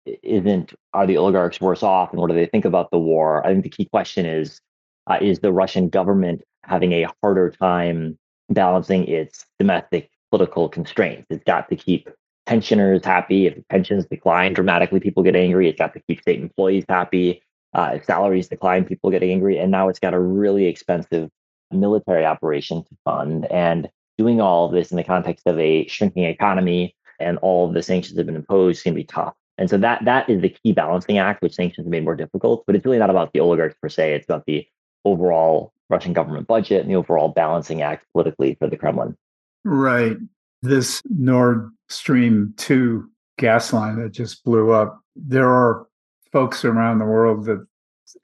isn't 0.06 0.74
are 0.92 1.06
the 1.06 1.16
oligarchs 1.16 1.60
worse 1.60 1.82
off 1.82 2.12
and 2.12 2.20
what 2.20 2.28
do 2.28 2.34
they 2.34 2.46
think 2.46 2.64
about 2.64 2.90
the 2.90 2.98
war? 2.98 3.44
I 3.46 3.50
think 3.50 3.64
the 3.64 3.70
key 3.70 3.86
question 3.86 4.26
is 4.26 4.60
uh, 5.06 5.18
is 5.20 5.40
the 5.40 5.52
Russian 5.52 5.88
government 5.88 6.42
having 6.62 6.92
a 6.92 7.06
harder 7.22 7.50
time 7.50 8.18
balancing 8.50 9.06
its 9.06 9.44
domestic 9.58 10.10
political 10.30 10.68
constraints. 10.68 11.26
It's 11.30 11.44
got 11.44 11.68
to 11.68 11.76
keep 11.76 12.08
pensioners 12.46 13.04
happy. 13.04 13.46
If 13.46 13.56
pensions 13.68 14.06
decline 14.06 14.52
dramatically, 14.52 15.00
people 15.00 15.22
get 15.22 15.36
angry. 15.36 15.68
It's 15.68 15.78
got 15.78 15.94
to 15.94 16.00
keep 16.00 16.20
state 16.20 16.40
employees 16.40 16.84
happy. 16.88 17.42
Uh, 17.72 17.92
if 17.94 18.04
salaries 18.04 18.48
decline, 18.48 18.84
people 18.84 19.10
get 19.10 19.22
angry. 19.22 19.58
And 19.58 19.70
now 19.70 19.88
it's 19.88 19.98
got 19.98 20.14
a 20.14 20.20
really 20.20 20.66
expensive 20.66 21.30
military 21.70 22.24
operation 22.24 22.84
to 22.84 22.96
fund. 23.04 23.46
And 23.50 23.88
doing 24.16 24.40
all 24.40 24.66
of 24.66 24.72
this 24.72 24.90
in 24.90 24.96
the 24.96 25.04
context 25.04 25.46
of 25.46 25.58
a 25.58 25.86
shrinking 25.88 26.24
economy 26.24 26.94
and 27.18 27.38
all 27.38 27.66
of 27.66 27.74
the 27.74 27.82
sanctions 27.82 28.14
that 28.14 28.20
have 28.20 28.26
been 28.26 28.36
imposed 28.36 28.82
to 28.84 28.92
be 28.92 29.04
tough. 29.04 29.34
And 29.56 29.70
so 29.70 29.78
that 29.78 30.04
that 30.04 30.28
is 30.28 30.42
the 30.42 30.48
key 30.48 30.72
balancing 30.72 31.18
act, 31.18 31.42
which 31.42 31.54
sanctions 31.54 31.86
have 31.86 31.90
made 31.90 32.04
more 32.04 32.16
difficult. 32.16 32.64
But 32.66 32.74
it's 32.76 32.84
really 32.84 32.98
not 32.98 33.10
about 33.10 33.32
the 33.32 33.40
oligarchs 33.40 33.76
per 33.80 33.88
se. 33.88 34.14
It's 34.14 34.24
about 34.24 34.46
the 34.46 34.66
overall 35.04 35.72
Russian 35.90 36.12
government 36.12 36.46
budget 36.46 36.82
and 36.82 36.90
the 36.90 36.96
overall 36.96 37.28
balancing 37.28 37.82
act 37.82 38.06
politically 38.12 38.56
for 38.58 38.68
the 38.68 38.76
Kremlin. 38.76 39.16
Right. 39.64 40.16
This 40.62 41.02
Nord 41.08 41.70
Stream 41.88 42.54
2 42.56 43.08
gas 43.38 43.72
line 43.72 44.00
that 44.00 44.10
just 44.12 44.44
blew 44.44 44.72
up, 44.72 45.00
there 45.14 45.48
are 45.48 45.86
folks 46.32 46.64
around 46.64 46.98
the 46.98 47.04
world 47.04 47.44
that 47.44 47.64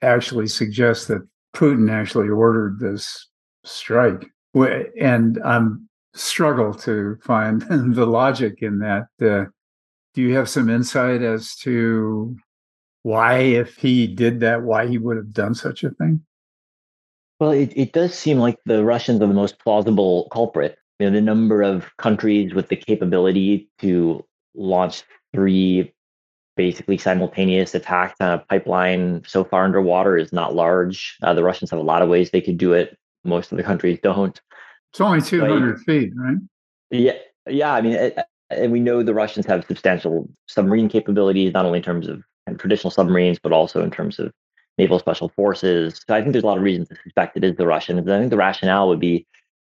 actually 0.01 0.47
suggest 0.47 1.07
that 1.07 1.25
Putin 1.55 1.91
actually 1.91 2.29
ordered 2.29 2.79
this 2.79 3.27
strike. 3.63 4.25
And 4.53 5.39
I'm 5.45 5.87
struggle 6.13 6.73
to 6.73 7.17
find 7.23 7.61
the 7.95 8.05
logic 8.05 8.61
in 8.61 8.79
that. 8.79 9.07
Uh, 9.21 9.45
do 10.13 10.21
you 10.21 10.35
have 10.35 10.49
some 10.49 10.69
insight 10.69 11.21
as 11.21 11.55
to 11.57 12.35
why, 13.03 13.37
if 13.39 13.75
he 13.77 14.07
did 14.07 14.41
that, 14.41 14.63
why 14.63 14.87
he 14.87 14.97
would 14.97 15.17
have 15.17 15.33
done 15.33 15.55
such 15.55 15.83
a 15.83 15.91
thing? 15.91 16.23
Well, 17.39 17.51
it, 17.51 17.73
it 17.75 17.93
does 17.93 18.13
seem 18.13 18.37
like 18.37 18.59
the 18.65 18.85
Russians 18.85 19.21
are 19.21 19.27
the 19.27 19.33
most 19.33 19.59
plausible 19.59 20.27
culprit. 20.31 20.77
You 20.99 21.09
know, 21.09 21.15
the 21.15 21.21
number 21.21 21.63
of 21.63 21.89
countries 21.97 22.53
with 22.53 22.69
the 22.69 22.75
capability 22.75 23.69
to 23.79 24.23
launch 24.53 25.03
three 25.33 25.93
basically 26.55 26.97
simultaneous 26.97 27.73
attacks 27.73 28.15
on 28.19 28.33
a 28.33 28.37
pipeline 28.49 29.23
so 29.25 29.43
far 29.43 29.63
underwater 29.63 30.17
is 30.17 30.31
not 30.31 30.53
large. 30.53 31.17
Uh, 31.23 31.33
the 31.33 31.43
Russians 31.43 31.71
have 31.71 31.79
a 31.79 31.83
lot 31.83 32.03
of 32.03 32.09
ways 32.09 32.29
they 32.29 32.41
could 32.41 32.57
do 32.57 32.73
it. 32.73 32.97
Most 33.23 33.51
of 33.51 33.57
the 33.57 33.63
countries 33.63 33.97
don't. 34.03 34.39
It's 34.91 35.01
only 35.01 35.21
200 35.21 35.77
but, 35.77 35.83
feet, 35.85 36.11
right? 36.15 36.37
Yeah. 36.91 37.17
Yeah. 37.47 37.73
I 37.73 37.81
mean, 37.81 38.11
and 38.51 38.71
we 38.71 38.79
know 38.79 39.03
the 39.03 39.13
Russians 39.13 39.45
have 39.45 39.65
substantial 39.65 40.29
submarine 40.47 40.89
capabilities, 40.89 41.53
not 41.53 41.65
only 41.65 41.77
in 41.77 41.83
terms 41.83 42.07
of 42.07 42.23
traditional 42.57 42.91
submarines, 42.91 43.39
but 43.39 43.51
also 43.51 43.83
in 43.83 43.91
terms 43.91 44.19
of 44.19 44.31
naval 44.77 44.99
special 44.99 45.29
forces. 45.29 46.03
So 46.07 46.15
I 46.15 46.21
think 46.21 46.33
there's 46.33 46.43
a 46.43 46.47
lot 46.47 46.57
of 46.57 46.63
reasons 46.63 46.89
to 46.89 46.95
suspect 47.03 47.37
it 47.37 47.43
is 47.43 47.55
the 47.55 47.67
Russians. 47.67 48.07
I 48.09 48.19
think 48.19 48.29
the 48.29 48.37
rationale 48.37 48.87
would 48.87 48.99
be 48.99 49.25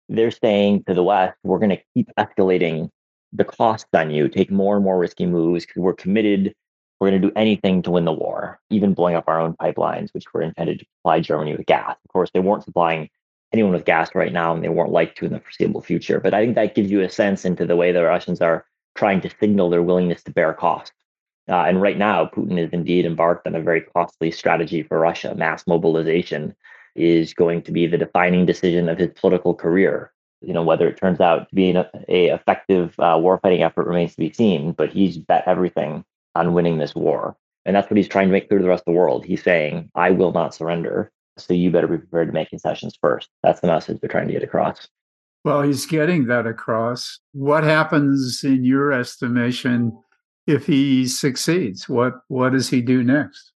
they're 0.09 0.31
saying 0.31 0.83
to 0.87 0.93
the 0.93 1.03
West, 1.03 1.37
we're 1.43 1.59
going 1.59 1.69
to 1.69 1.81
keep 1.93 2.09
escalating 2.17 2.89
the 3.31 3.43
costs 3.43 3.89
on 3.93 4.11
you, 4.11 4.27
take 4.27 4.51
more 4.51 4.75
and 4.75 4.83
more 4.83 4.97
risky 4.97 5.25
moves 5.25 5.65
because 5.65 5.81
we're 5.81 5.93
committed. 5.93 6.53
We're 6.99 7.09
going 7.09 7.21
to 7.21 7.27
do 7.27 7.33
anything 7.35 7.81
to 7.83 7.91
win 7.91 8.05
the 8.05 8.11
war, 8.11 8.59
even 8.69 8.93
blowing 8.93 9.15
up 9.15 9.25
our 9.27 9.39
own 9.39 9.53
pipelines, 9.53 10.13
which 10.13 10.31
were 10.33 10.41
intended 10.41 10.79
to 10.79 10.85
supply 10.99 11.19
Germany 11.19 11.55
with 11.55 11.65
gas. 11.65 11.95
Of 12.05 12.11
course, 12.11 12.29
they 12.33 12.39
weren't 12.39 12.63
supplying 12.63 13.09
anyone 13.51 13.73
with 13.73 13.85
gas 13.85 14.15
right 14.15 14.31
now, 14.31 14.53
and 14.53 14.63
they 14.63 14.69
weren't 14.69 14.91
like 14.91 15.15
to 15.15 15.25
in 15.25 15.33
the 15.33 15.39
foreseeable 15.39 15.81
future. 15.81 16.19
But 16.19 16.33
I 16.33 16.43
think 16.43 16.55
that 16.55 16.75
gives 16.75 16.91
you 16.91 17.01
a 17.01 17.09
sense 17.09 17.45
into 17.45 17.65
the 17.65 17.75
way 17.75 17.91
the 17.91 18.03
Russians 18.03 18.41
are 18.41 18.65
trying 18.95 19.21
to 19.21 19.29
signal 19.39 19.69
their 19.69 19.81
willingness 19.81 20.23
to 20.23 20.31
bear 20.31 20.53
costs. 20.53 20.91
Uh, 21.49 21.63
and 21.63 21.81
right 21.81 21.97
now, 21.97 22.25
Putin 22.25 22.57
is 22.57 22.69
indeed 22.71 23.05
embarked 23.05 23.47
on 23.47 23.55
a 23.55 23.61
very 23.61 23.81
costly 23.81 24.31
strategy 24.31 24.83
for 24.83 24.99
Russia. 24.99 25.35
Mass 25.35 25.67
mobilization 25.67 26.55
is 26.95 27.33
going 27.33 27.61
to 27.63 27.71
be 27.71 27.87
the 27.87 27.97
defining 27.97 28.45
decision 28.45 28.87
of 28.87 28.97
his 28.97 29.09
political 29.15 29.53
career. 29.53 30.11
You 30.41 30.53
know, 30.53 30.63
whether 30.63 30.87
it 30.87 30.97
turns 30.97 31.19
out 31.19 31.49
to 31.49 31.55
be 31.55 31.69
an 31.69 31.85
a 32.07 32.27
effective 32.27 32.95
uh, 32.99 33.15
warfighting 33.15 33.61
effort 33.61 33.87
remains 33.87 34.11
to 34.11 34.17
be 34.17 34.31
seen, 34.31 34.73
but 34.73 34.91
he's 34.91 35.17
bet 35.17 35.43
everything 35.47 36.05
on 36.35 36.53
winning 36.53 36.77
this 36.77 36.95
war. 36.95 37.35
And 37.65 37.75
that's 37.75 37.89
what 37.89 37.97
he's 37.97 38.09
trying 38.09 38.27
to 38.27 38.33
make 38.33 38.47
clear 38.49 38.59
to 38.59 38.63
the 38.63 38.69
rest 38.69 38.83
of 38.85 38.93
the 38.93 38.97
world. 38.97 39.25
He's 39.25 39.43
saying, 39.43 39.89
I 39.95 40.11
will 40.11 40.33
not 40.33 40.53
surrender. 40.53 41.11
So 41.37 41.53
you 41.53 41.71
better 41.71 41.87
be 41.87 41.97
prepared 41.97 42.27
to 42.27 42.33
make 42.33 42.49
concessions 42.49 42.97
first. 42.99 43.29
That's 43.41 43.61
the 43.61 43.67
message 43.67 43.99
they're 43.99 44.09
trying 44.09 44.27
to 44.27 44.33
get 44.33 44.43
across. 44.43 44.87
Well, 45.43 45.61
he's 45.61 45.85
getting 45.85 46.27
that 46.27 46.47
across. 46.47 47.19
What 47.33 47.63
happens 47.65 48.43
in 48.43 48.63
your 48.63 48.93
estimation 48.93 49.97
if 50.47 50.65
he 50.65 51.07
succeeds? 51.07 51.89
What 51.89 52.13
what 52.29 52.53
does 52.53 52.69
he 52.69 52.81
do 52.81 53.03
next? 53.03 53.51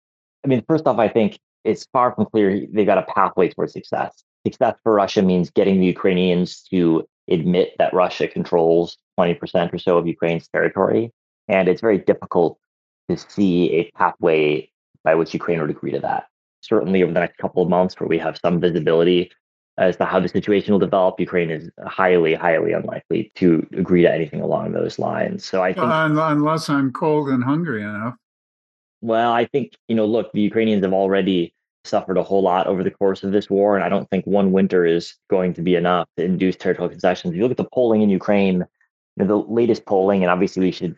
I 0.44 0.48
mean, 0.48 0.64
first 0.68 0.88
off, 0.88 0.98
I 0.98 1.08
think 1.08 1.40
it's 1.64 1.88
far 1.94 2.14
from 2.14 2.26
clear 2.26 2.66
they've 2.72 2.86
got 2.86 2.98
a 2.98 3.14
pathway 3.14 3.50
towards 3.50 3.74
success. 3.74 4.24
Success 4.46 4.76
for 4.84 4.94
Russia 4.94 5.22
means 5.22 5.50
getting 5.50 5.80
the 5.80 5.86
Ukrainians 5.86 6.64
to 6.72 7.08
admit 7.30 7.74
that 7.80 7.94
Russia 7.94 8.28
controls 8.28 8.98
20% 9.20 9.74
or 9.74 9.78
so 9.80 9.98
of 9.98 10.08
Ukraine's 10.08 10.48
territory. 10.48 11.12
And 11.48 11.68
it's 11.68 11.82
very 11.82 11.98
difficult 11.98 12.60
to 13.10 13.18
see 13.18 13.72
a 13.74 13.92
pathway 13.98 14.70
by 15.04 15.16
which 15.16 15.34
Ukraine 15.34 15.62
would 15.62 15.72
agree 15.72 15.92
to 15.92 16.00
that. 16.00 16.26
Certainly 16.62 17.04
over 17.04 17.14
the 17.14 17.20
next 17.20 17.38
couple 17.38 17.64
of 17.64 17.70
months, 17.70 18.00
where 18.00 18.08
we 18.08 18.18
have 18.20 18.38
some 18.38 18.60
visibility 18.60 19.32
as 19.78 19.98
to 19.98 20.06
how 20.06 20.20
the 20.20 20.30
situation 20.30 20.74
will 20.74 20.80
develop, 20.80 21.20
Ukraine 21.20 21.50
is 21.50 21.70
highly, 21.86 22.34
highly 22.34 22.72
unlikely 22.72 23.32
to 23.36 23.66
agree 23.74 24.04
to 24.04 24.14
anything 24.14 24.42
along 24.42 24.72
those 24.72 24.98
lines. 24.98 25.44
So 25.44 25.62
I 25.62 25.74
think, 25.74 25.86
uh, 25.86 26.10
unless 26.12 26.70
I'm 26.70 26.94
cold 26.94 27.30
and 27.30 27.44
hungry 27.44 27.82
enough. 27.82 28.16
Well, 29.02 29.34
I 29.34 29.46
think 29.46 29.74
you 29.88 29.96
know, 29.96 30.06
look, 30.06 30.32
the 30.32 30.42
Ukrainians 30.42 30.84
have 30.84 30.94
already 30.94 31.54
suffered 31.84 32.18
a 32.18 32.24
whole 32.24 32.42
lot 32.42 32.68
over 32.68 32.84
the 32.84 32.92
course 32.92 33.24
of 33.24 33.32
this 33.32 33.50
war, 33.50 33.76
and 33.76 33.84
I 33.84 33.90
don't 33.90 34.10
think 34.10 34.26
one 34.26 34.52
winter 34.52 34.86
is 34.86 35.16
going 35.30 35.54
to 35.56 35.62
be 35.62 35.76
enough 35.76 36.08
to 36.18 36.24
induce 36.24 36.56
territorial 36.56 36.90
concessions. 36.90 37.34
If 37.34 37.38
you 37.38 37.44
look 37.44 37.52
at 37.52 37.58
the 37.58 37.70
polling 37.74 38.02
in 38.02 38.10
Ukraine, 38.10 38.66
you 39.18 39.26
know, 39.26 39.28
the 39.28 39.38
latest 39.52 39.86
polling, 39.86 40.24
and 40.24 40.32
obviously 40.32 40.64
we 40.64 40.72
should 40.72 40.96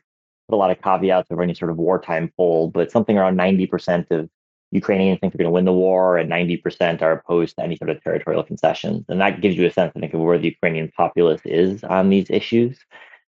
put 0.47 0.55
a 0.55 0.57
lot 0.57 0.71
of 0.71 0.81
caveats 0.81 1.29
over 1.31 1.41
any 1.41 1.53
sort 1.53 1.71
of 1.71 1.77
wartime 1.77 2.31
poll, 2.37 2.69
but 2.69 2.91
something 2.91 3.17
around 3.17 3.37
90% 3.37 4.11
of 4.11 4.29
Ukrainians 4.71 5.19
think 5.19 5.33
they're 5.33 5.43
going 5.43 5.51
to 5.51 5.55
win 5.55 5.65
the 5.65 5.73
war, 5.73 6.17
and 6.17 6.29
90% 6.29 7.01
are 7.01 7.13
opposed 7.13 7.55
to 7.55 7.63
any 7.63 7.77
sort 7.77 7.89
of 7.89 8.03
territorial 8.03 8.43
concessions. 8.43 9.05
And 9.07 9.21
that 9.21 9.41
gives 9.41 9.55
you 9.55 9.65
a 9.65 9.71
sense, 9.71 9.93
I 9.95 9.99
think, 9.99 10.13
of 10.13 10.19
where 10.19 10.37
the 10.37 10.49
Ukrainian 10.49 10.91
populace 10.95 11.41
is 11.45 11.83
on 11.83 12.09
these 12.09 12.29
issues, 12.29 12.77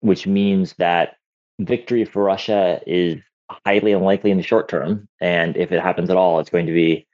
which 0.01 0.27
means 0.27 0.75
that 0.79 1.17
victory 1.61 2.05
for 2.05 2.25
Russia 2.25 2.81
is 2.87 3.21
highly 3.65 3.93
unlikely 3.93 4.31
in 4.31 4.37
the 4.37 4.43
short 4.43 4.69
term. 4.69 5.09
And 5.21 5.57
if 5.57 5.71
it 5.71 5.81
happens 5.81 6.11
at 6.11 6.17
all, 6.17 6.41
it's 6.41 6.51
going 6.51 6.67
to 6.67 6.73
be 6.73 7.07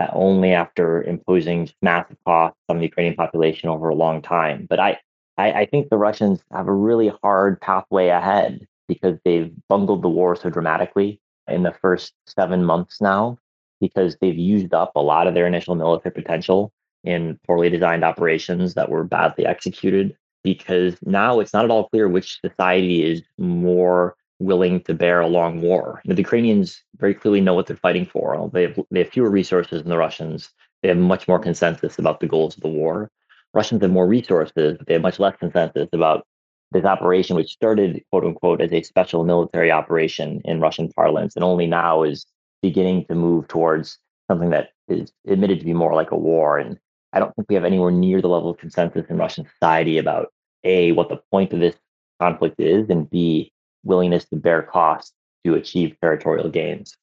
uh, 0.00 0.08
only 0.12 0.52
after 0.52 1.02
imposing 1.02 1.70
massive 1.82 2.16
costs 2.26 2.58
on 2.68 2.78
the 2.78 2.84
Ukrainian 2.84 3.14
population 3.14 3.68
over 3.68 3.88
a 3.88 3.94
long 3.94 4.22
time. 4.22 4.66
But 4.68 4.80
I, 4.80 4.98
I, 5.36 5.52
I 5.52 5.66
think 5.66 5.88
the 5.88 5.98
Russians 5.98 6.42
have 6.50 6.68
a 6.68 6.72
really 6.72 7.12
hard 7.22 7.60
pathway 7.60 8.08
ahead 8.08 8.66
because 8.88 9.18
they've 9.24 9.52
bungled 9.68 10.02
the 10.02 10.08
war 10.08 10.34
so 10.34 10.50
dramatically 10.50 11.20
in 11.48 11.62
the 11.62 11.74
first 11.80 12.12
seven 12.26 12.64
months 12.64 13.00
now 13.00 13.38
because 13.80 14.16
they've 14.20 14.36
used 14.38 14.74
up 14.74 14.92
a 14.94 15.00
lot 15.00 15.26
of 15.26 15.34
their 15.34 15.46
initial 15.46 15.74
military 15.74 16.12
potential 16.12 16.72
in 17.04 17.38
poorly 17.46 17.70
designed 17.70 18.04
operations 18.04 18.74
that 18.74 18.90
were 18.90 19.04
badly 19.04 19.46
executed. 19.46 20.16
Because 20.42 20.96
now 21.02 21.40
it's 21.40 21.52
not 21.52 21.64
at 21.64 21.70
all 21.72 21.88
clear 21.88 22.08
which 22.08 22.40
society 22.40 23.04
is 23.04 23.22
more 23.36 24.14
willing 24.38 24.80
to 24.82 24.94
bear 24.94 25.20
a 25.20 25.26
long 25.26 25.60
war. 25.60 26.00
The 26.04 26.14
Ukrainians 26.16 26.82
very 26.98 27.14
clearly 27.14 27.40
know 27.40 27.54
what 27.54 27.66
they're 27.66 27.76
fighting 27.76 28.06
for. 28.06 28.36
Uh, 28.36 28.46
they 28.52 28.62
have, 28.62 28.78
they 28.90 29.00
have 29.00 29.08
fewer 29.08 29.30
resources 29.30 29.82
than 29.82 29.88
the 29.90 29.96
Russians. 29.96 30.50
They 30.82 30.88
have 30.88 30.98
much 30.98 31.26
more 31.26 31.38
consensus 31.38 31.98
about 31.98 32.20
the 32.20 32.28
goals 32.28 32.56
of 32.56 32.62
the 32.62 32.68
war. 32.68 33.10
Russians 33.54 33.82
have 33.82 33.90
more 33.90 34.06
resources, 34.06 34.76
but 34.78 34.86
they 34.86 34.92
have 34.92 35.02
much 35.02 35.18
less 35.18 35.36
consensus 35.36 35.88
about 35.92 36.26
this 36.72 36.84
operation, 36.84 37.36
which 37.36 37.52
started, 37.52 38.02
quote 38.10 38.24
unquote, 38.24 38.60
as 38.60 38.72
a 38.72 38.82
special 38.82 39.24
military 39.24 39.70
operation 39.70 40.42
in 40.44 40.60
Russian 40.60 40.92
parlance, 40.92 41.34
and 41.34 41.44
only 41.44 41.66
now 41.66 42.02
is 42.02 42.26
beginning 42.68 43.04
to 43.06 43.14
move 43.14 43.46
towards 43.48 43.98
something 44.28 44.50
that 44.50 44.70
is 44.88 45.12
admitted 45.26 45.58
to 45.60 45.64
be 45.64 45.72
more 45.72 45.94
like 45.94 46.10
a 46.10 46.16
war. 46.16 46.58
And 46.58 46.78
I 47.12 47.20
don't 47.20 47.34
think 47.34 47.48
we 47.48 47.54
have 47.54 47.64
anywhere 47.64 47.90
near 47.90 48.20
the 48.20 48.28
level 48.28 48.50
of 48.50 48.58
consensus 48.58 49.06
in 49.08 49.18
Russian 49.18 49.46
society 49.52 49.98
about 49.98 50.32
A, 50.64 50.92
what 50.92 51.08
the 51.08 51.20
point 51.30 51.52
of 51.52 51.60
this 51.60 51.76
conflict 52.20 52.56
is, 52.58 52.90
and 52.90 53.08
B, 53.08 53.52
willingness 53.84 54.24
to 54.30 54.36
bear 54.36 54.62
costs 54.62 55.12
to 55.44 55.54
achieve 55.54 55.96
territorial 56.00 56.48
gains. 56.48 56.96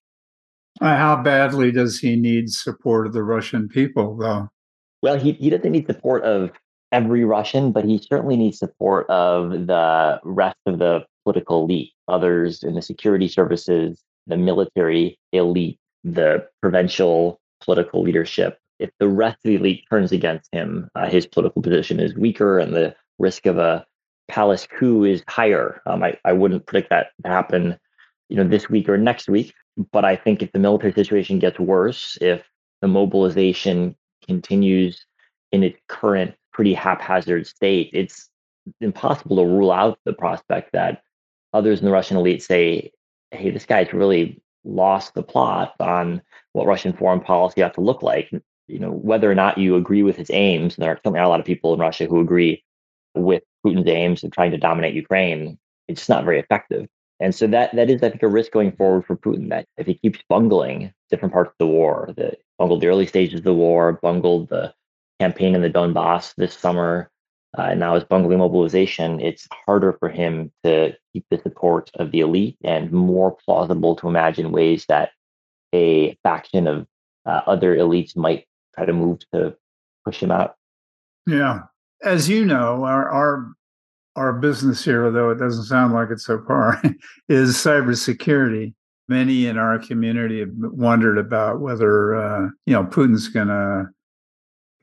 Uh, 0.82 0.98
how 0.98 1.16
badly 1.22 1.72
does 1.72 2.00
he 2.00 2.16
need 2.16 2.50
support 2.50 3.08
of 3.08 3.14
the 3.14 3.24
Russian 3.24 3.70
people, 3.70 4.18
though? 4.18 4.50
Well, 5.02 5.20
he, 5.20 5.34
he 5.34 5.50
doesn't 5.50 5.72
need 5.72 5.88
support 5.88 6.24
of 6.24 6.52
every 6.92 7.24
Russian, 7.24 7.72
but 7.72 7.86
he 7.86 7.98
certainly 7.98 8.36
needs 8.36 8.60
support 8.60 9.10
of 9.10 9.52
the 9.68 10.20
rest 10.24 10.58
of 10.66 10.80
the 10.80 11.06
political 11.24 11.64
elite, 11.64 11.92
others 12.08 12.64
in 12.64 12.76
the 12.76 12.82
security 12.82 13.28
services, 13.28 14.02
the 14.28 14.38
military 14.38 15.20
elite, 15.32 15.80
the 16.04 16.48
provincial 16.62 17.40
political 17.62 18.02
leadership. 18.02 18.58
If 18.80 18.90
the 19.00 19.08
rest 19.08 19.38
of 19.38 19.50
the 19.50 19.56
elite 19.56 19.86
turns 19.90 20.12
against 20.12 20.50
him, 20.54 20.90
uh, 20.96 21.08
his 21.08 21.26
political 21.26 21.62
position 21.62 22.00
is 22.00 22.16
weaker 22.16 22.60
and 22.60 22.74
the 22.74 22.96
risk 23.20 23.46
of 23.46 23.58
a 23.58 23.86
palace 24.28 24.68
coup 24.68 25.04
is 25.04 25.24
higher. 25.28 25.82
Um, 25.86 26.04
I, 26.04 26.18
I 26.26 26.34
wouldn't 26.34 26.66
predict 26.66 26.90
that 26.90 27.08
to 27.24 27.30
happen, 27.30 27.78
you 28.30 28.38
know, 28.38 28.48
this 28.48 28.70
week 28.70 28.90
or 28.90 28.98
next 28.98 29.30
week. 29.30 29.54
But 29.92 30.06
I 30.06 30.16
think 30.16 30.42
if 30.42 30.52
the 30.52 30.60
military 30.60 30.94
situation 30.94 31.40
gets 31.40 31.60
worse, 31.60 32.18
if 32.22 32.44
the 32.82 32.88
mobilization 32.88 33.96
continues 34.28 35.06
in 35.52 35.64
its 35.64 35.78
current 35.88 36.36
pretty 36.52 36.74
haphazard 36.74 37.48
state, 37.48 37.90
it's 37.94 38.30
impossible 38.82 39.38
to 39.38 39.46
rule 39.46 39.72
out 39.72 40.00
the 40.06 40.14
prospect 40.14 40.72
that 40.74 41.02
others 41.54 41.80
in 41.80 41.86
the 41.86 41.92
Russian 41.92 42.18
elite 42.18 42.44
say, 42.44 42.92
hey, 43.34 43.50
this 43.52 43.66
guy's 43.66 43.94
really 43.94 44.42
lost 44.64 45.14
the 45.14 45.24
plot 45.24 45.74
on 45.80 46.22
what 46.54 46.68
Russian 46.68 46.94
foreign 46.94 47.20
policy 47.20 47.62
ought 47.62 47.74
to 47.76 47.82
look 47.82 48.02
like. 48.02 48.32
You 48.68 48.80
know, 48.80 48.92
whether 48.92 49.30
or 49.30 49.36
not 49.36 49.58
you 49.58 49.76
agree 49.76 50.04
with 50.04 50.16
his 50.16 50.32
aims, 50.32 50.76
and 50.76 50.84
there 50.84 50.92
are 50.92 50.98
certainly 50.98 51.20
a 51.20 51.28
lot 51.28 51.40
of 51.40 51.46
people 51.46 51.74
in 51.74 51.80
Russia 51.80 52.06
who 52.06 52.22
agree 52.22 52.64
with 53.16 53.44
Putin's 53.66 53.88
aims 53.88 54.24
of 54.24 54.32
trying 54.32 54.52
to 54.52 54.58
dominate 54.58 54.96
Ukraine, 54.96 55.58
it's 55.88 56.02
just 56.02 56.10
not 56.10 56.26
very 56.26 56.40
effective. 56.40 56.88
And 57.20 57.34
so 57.34 57.48
that 57.48 57.76
that 57.76 57.90
is, 57.90 58.02
I 58.04 58.10
think, 58.10 58.24
a 58.24 58.28
risk 58.28 58.52
going 58.52 58.72
forward 58.74 59.06
for 59.06 59.16
Putin. 59.16 59.50
That 59.50 59.66
if 59.78 59.88
he 59.88 59.96
keeps 59.96 60.20
bungling 60.30 60.94
different 61.10 61.34
parts 61.34 61.50
of 61.50 61.56
the 61.60 61.68
war, 61.68 62.14
the 62.18 62.36
bungled 62.58 62.82
the 62.82 62.88
early 62.88 63.06
stages 63.06 63.40
of 63.40 63.44
the 63.44 63.54
war, 63.54 64.00
bungled 64.02 64.50
the 64.50 64.74
campaign 65.20 65.56
in 65.56 65.62
the 65.62 65.70
Donbass 65.70 66.34
this 66.36 66.54
summer, 66.58 67.10
uh, 67.58 67.74
now 67.76 67.96
his 67.96 68.04
bungling 68.04 68.40
mobilization, 68.40 69.20
it's 69.20 69.48
harder 69.66 69.94
for 70.00 70.10
him 70.10 70.52
to 70.64 70.96
keep 71.12 71.26
the 71.30 71.40
support 71.44 71.92
of 71.96 72.12
the 72.12 72.22
elite 72.22 72.58
and 72.64 72.92
more 72.92 73.36
plausible 73.46 73.96
to 73.96 74.08
imagine 74.08 74.52
ways 74.52 74.86
that 74.90 75.12
a 75.74 76.18
faction 76.24 76.68
of 76.68 76.88
uh, 77.26 77.42
other 77.46 77.76
elites 77.76 78.18
might 78.18 78.46
try 78.76 78.86
to 78.86 78.94
move 78.94 79.20
to 79.34 79.56
push 80.04 80.22
him 80.22 80.32
out. 80.32 80.56
Yeah. 81.28 81.62
As 82.04 82.28
you 82.28 82.46
know, 82.46 82.84
our, 82.84 83.10
our 83.10 83.54
our 84.16 84.34
business 84.34 84.84
here, 84.84 85.10
though 85.10 85.32
it 85.32 85.40
doesn't 85.40 85.64
sound 85.64 85.94
like 85.94 86.12
it 86.12 86.20
so 86.20 86.44
far, 86.46 86.82
is 87.30 87.56
cybersecurity. 87.56 88.74
Many 89.10 89.48
in 89.48 89.58
our 89.58 89.80
community 89.80 90.40
have 90.40 90.52
wondered 90.54 91.18
about 91.18 91.60
whether 91.60 92.16
uh, 92.16 92.50
you 92.66 92.74
know 92.74 92.84
Putin's 92.84 93.28
going 93.28 93.48
to 93.48 93.90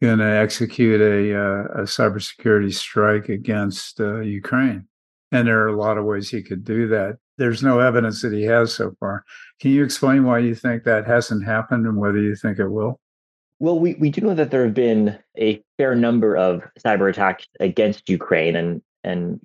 going 0.00 0.18
to 0.18 0.24
execute 0.24 1.00
a, 1.00 1.36
uh, 1.36 1.64
a 1.74 1.82
cybersecurity 1.82 2.72
strike 2.72 3.28
against 3.28 4.00
uh, 4.00 4.20
Ukraine. 4.20 4.86
And 5.32 5.46
there 5.46 5.62
are 5.62 5.68
a 5.68 5.76
lot 5.76 5.98
of 5.98 6.04
ways 6.04 6.28
he 6.28 6.42
could 6.42 6.64
do 6.64 6.88
that. 6.88 7.18
There's 7.38 7.62
no 7.62 7.80
evidence 7.80 8.22
that 8.22 8.32
he 8.32 8.42
has 8.44 8.74
so 8.74 8.94
far. 8.98 9.24
Can 9.60 9.70
you 9.70 9.84
explain 9.84 10.24
why 10.24 10.38
you 10.38 10.54
think 10.54 10.84
that 10.84 11.06
hasn't 11.06 11.44
happened 11.44 11.86
and 11.86 11.96
whether 11.96 12.18
you 12.18 12.34
think 12.34 12.58
it 12.58 12.68
will? 12.68 12.98
Well, 13.60 13.78
we, 13.78 13.94
we 13.94 14.10
do 14.10 14.22
know 14.22 14.34
that 14.34 14.50
there 14.50 14.64
have 14.64 14.74
been 14.74 15.18
a 15.38 15.62
fair 15.76 15.94
number 15.94 16.36
of 16.36 16.62
cyber 16.78 17.10
attacks 17.10 17.46
against 17.60 18.08
Ukraine, 18.08 18.56
and, 18.56 18.82
and 19.04 19.38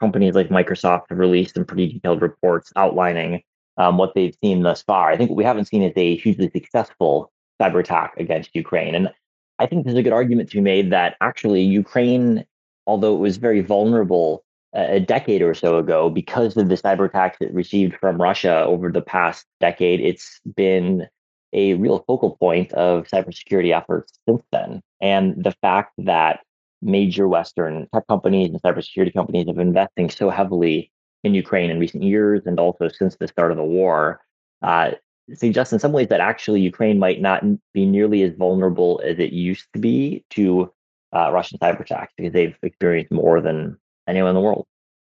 companies 0.00 0.34
like 0.34 0.48
Microsoft 0.48 1.04
have 1.08 1.18
released 1.18 1.54
some 1.54 1.64
pretty 1.64 1.92
detailed 1.92 2.20
reports 2.20 2.72
outlining 2.74 3.42
um, 3.76 3.96
what 3.96 4.14
they've 4.14 4.36
seen 4.42 4.62
thus 4.62 4.82
far. 4.82 5.10
I 5.10 5.16
think 5.16 5.30
what 5.30 5.36
we 5.36 5.44
haven't 5.44 5.66
seen 5.66 5.82
is 5.82 5.92
a 5.96 6.16
hugely 6.16 6.50
successful 6.50 7.32
cyber 7.62 7.80
attack 7.80 8.14
against 8.18 8.54
Ukraine. 8.54 8.94
And 8.96 9.12
I 9.58 9.66
think 9.66 9.84
there's 9.84 9.98
a 9.98 10.02
good 10.02 10.12
argument 10.12 10.50
to 10.50 10.56
be 10.56 10.60
made 10.62 10.92
that 10.92 11.16
actually 11.20 11.62
Ukraine, 11.62 12.44
although 12.86 13.14
it 13.14 13.18
was 13.18 13.36
very 13.36 13.60
vulnerable 13.60 14.44
a 14.74 15.00
decade 15.00 15.42
or 15.42 15.54
so 15.54 15.78
ago, 15.78 16.10
because 16.10 16.56
of 16.56 16.68
the 16.68 16.74
cyber 16.74 17.06
attacks 17.06 17.38
it 17.40 17.52
received 17.52 17.96
from 17.96 18.20
Russia 18.20 18.64
over 18.64 18.92
the 18.92 19.00
past 19.00 19.46
decade, 19.60 20.00
it's 20.00 20.40
been 20.56 21.06
a 21.52 21.74
real 21.74 22.04
focal 22.06 22.36
point 22.36 22.72
of 22.72 23.08
cybersecurity 23.08 23.74
efforts 23.74 24.18
since 24.28 24.42
then. 24.52 24.82
And 25.00 25.42
the 25.42 25.54
fact 25.62 25.94
that 25.98 26.40
major 26.82 27.26
Western 27.26 27.88
tech 27.94 28.06
companies 28.08 28.50
and 28.50 28.60
cybersecurity 28.62 29.14
companies 29.14 29.46
have 29.46 29.56
been 29.56 29.68
investing 29.68 30.10
so 30.10 30.30
heavily 30.30 30.92
in 31.24 31.34
Ukraine 31.34 31.70
in 31.70 31.80
recent 31.80 32.02
years 32.02 32.42
and 32.46 32.60
also 32.60 32.88
since 32.88 33.16
the 33.16 33.26
start 33.26 33.50
of 33.50 33.56
the 33.56 33.64
war 33.64 34.20
uh, 34.62 34.92
suggests 35.34 35.72
in 35.72 35.78
some 35.78 35.92
ways 35.92 36.08
that 36.08 36.20
actually 36.20 36.60
Ukraine 36.60 36.98
might 36.98 37.20
not 37.20 37.42
be 37.72 37.84
nearly 37.84 38.22
as 38.22 38.34
vulnerable 38.34 39.00
as 39.04 39.18
it 39.18 39.32
used 39.32 39.66
to 39.74 39.78
be 39.78 40.24
to 40.30 40.72
uh, 41.14 41.30
Russian 41.32 41.58
cyber 41.58 41.80
attacks 41.80 42.12
because 42.16 42.32
they've 42.32 42.56
experienced 42.62 43.12
more 43.12 43.40
than 43.40 43.76
anyone 44.06 44.30
in 44.30 44.34
the 44.34 44.40
world. 44.40 44.66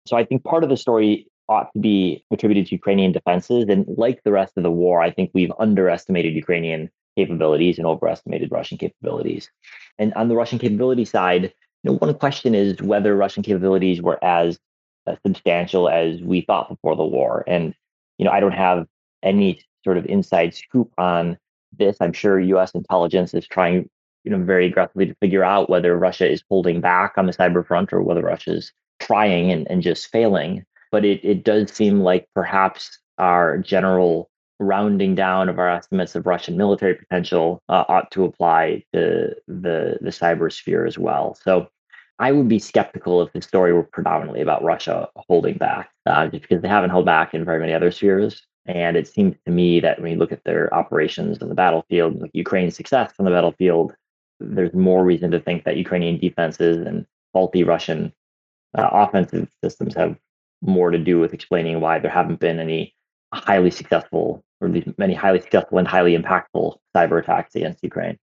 So 0.06 0.16
I 0.16 0.24
think 0.24 0.44
part 0.44 0.64
of 0.64 0.70
the 0.70 0.76
story 0.76 1.28
ought 1.48 1.72
to 1.72 1.78
be 1.78 2.24
attributed 2.30 2.66
to 2.66 2.74
Ukrainian 2.74 3.12
defenses. 3.12 3.66
And 3.68 3.86
like 3.96 4.22
the 4.24 4.32
rest 4.32 4.54
of 4.56 4.62
the 4.62 4.70
war, 4.70 5.00
I 5.00 5.10
think 5.10 5.30
we've 5.32 5.52
underestimated 5.58 6.34
Ukrainian 6.34 6.90
capabilities 7.16 7.78
and 7.78 7.86
overestimated 7.86 8.50
Russian 8.52 8.78
capabilities. 8.78 9.50
And 9.98 10.12
on 10.14 10.28
the 10.28 10.36
Russian 10.36 10.58
capability 10.58 11.04
side, 11.04 11.52
you 11.82 11.90
know, 11.90 11.96
one 11.98 12.14
question 12.14 12.54
is 12.54 12.80
whether 12.82 13.16
Russian 13.16 13.42
capabilities 13.42 14.02
were 14.02 14.22
as 14.22 14.58
uh, 15.06 15.16
substantial 15.26 15.88
as 15.88 16.20
we 16.22 16.42
thought 16.42 16.68
before 16.68 16.96
the 16.96 17.04
war. 17.04 17.44
And 17.46 17.74
you 18.18 18.24
know, 18.24 18.32
I 18.32 18.40
don't 18.40 18.52
have 18.52 18.86
any 19.22 19.62
sort 19.88 19.96
of 19.96 20.04
inside 20.04 20.54
scoop 20.54 20.92
on 20.98 21.38
this. 21.78 21.96
I'm 21.98 22.12
sure 22.12 22.38
U.S. 22.38 22.72
intelligence 22.72 23.32
is 23.32 23.46
trying, 23.46 23.88
you 24.22 24.30
know, 24.30 24.44
very 24.44 24.66
aggressively 24.66 25.06
to 25.06 25.14
figure 25.14 25.42
out 25.42 25.70
whether 25.70 25.96
Russia 25.96 26.30
is 26.30 26.44
holding 26.50 26.82
back 26.82 27.14
on 27.16 27.24
the 27.24 27.32
cyber 27.32 27.66
front 27.66 27.90
or 27.90 28.02
whether 28.02 28.20
Russia 28.20 28.56
is 28.56 28.70
trying 29.00 29.50
and, 29.50 29.66
and 29.70 29.80
just 29.80 30.08
failing. 30.08 30.62
But 30.92 31.06
it, 31.06 31.24
it 31.24 31.42
does 31.42 31.72
seem 31.72 32.00
like 32.00 32.28
perhaps 32.34 32.98
our 33.16 33.56
general 33.56 34.28
rounding 34.58 35.14
down 35.14 35.48
of 35.48 35.58
our 35.58 35.70
estimates 35.70 36.14
of 36.14 36.26
Russian 36.26 36.58
military 36.58 36.94
potential 36.94 37.62
uh, 37.70 37.84
ought 37.88 38.10
to 38.10 38.24
apply 38.24 38.84
to 38.92 39.34
the 39.46 39.96
the 40.02 40.10
cyber 40.10 40.52
sphere 40.52 40.84
as 40.84 40.98
well. 40.98 41.34
So 41.42 41.68
I 42.18 42.32
would 42.32 42.48
be 42.48 42.58
skeptical 42.58 43.22
if 43.22 43.32
the 43.32 43.40
story 43.40 43.72
were 43.72 43.84
predominantly 43.84 44.42
about 44.42 44.62
Russia 44.62 45.08
holding 45.16 45.56
back, 45.56 45.88
uh, 46.04 46.26
just 46.26 46.42
because 46.42 46.60
they 46.60 46.68
haven't 46.68 46.90
held 46.90 47.06
back 47.06 47.32
in 47.32 47.46
very 47.46 47.60
many 47.60 47.72
other 47.72 47.90
spheres. 47.90 48.42
And 48.68 48.98
it 48.98 49.08
seems 49.08 49.34
to 49.46 49.50
me 49.50 49.80
that 49.80 50.00
when 50.00 50.12
you 50.12 50.18
look 50.18 50.30
at 50.30 50.44
their 50.44 50.72
operations 50.74 51.38
on 51.40 51.48
the 51.48 51.54
battlefield, 51.54 52.20
like 52.20 52.30
Ukraine's 52.34 52.76
success 52.76 53.12
on 53.18 53.24
the 53.24 53.30
battlefield, 53.30 53.94
there's 54.40 54.74
more 54.74 55.02
reason 55.04 55.30
to 55.30 55.40
think 55.40 55.64
that 55.64 55.78
Ukrainian 55.78 56.18
defenses 56.18 56.86
and 56.86 57.06
faulty 57.32 57.64
Russian 57.64 58.12
uh, 58.76 58.88
offensive 58.92 59.48
systems 59.64 59.94
have 59.94 60.16
more 60.60 60.90
to 60.90 60.98
do 60.98 61.18
with 61.18 61.32
explaining 61.32 61.80
why 61.80 61.98
there 61.98 62.10
haven't 62.10 62.40
been 62.40 62.60
any 62.60 62.94
highly 63.32 63.70
successful 63.70 64.44
or 64.60 64.68
many 64.98 65.14
highly 65.14 65.40
successful 65.40 65.78
and 65.78 65.88
highly 65.88 66.16
impactful 66.16 66.76
cyber 66.94 67.22
attacks 67.22 67.54
against 67.54 67.82
Ukraine. 67.82 68.18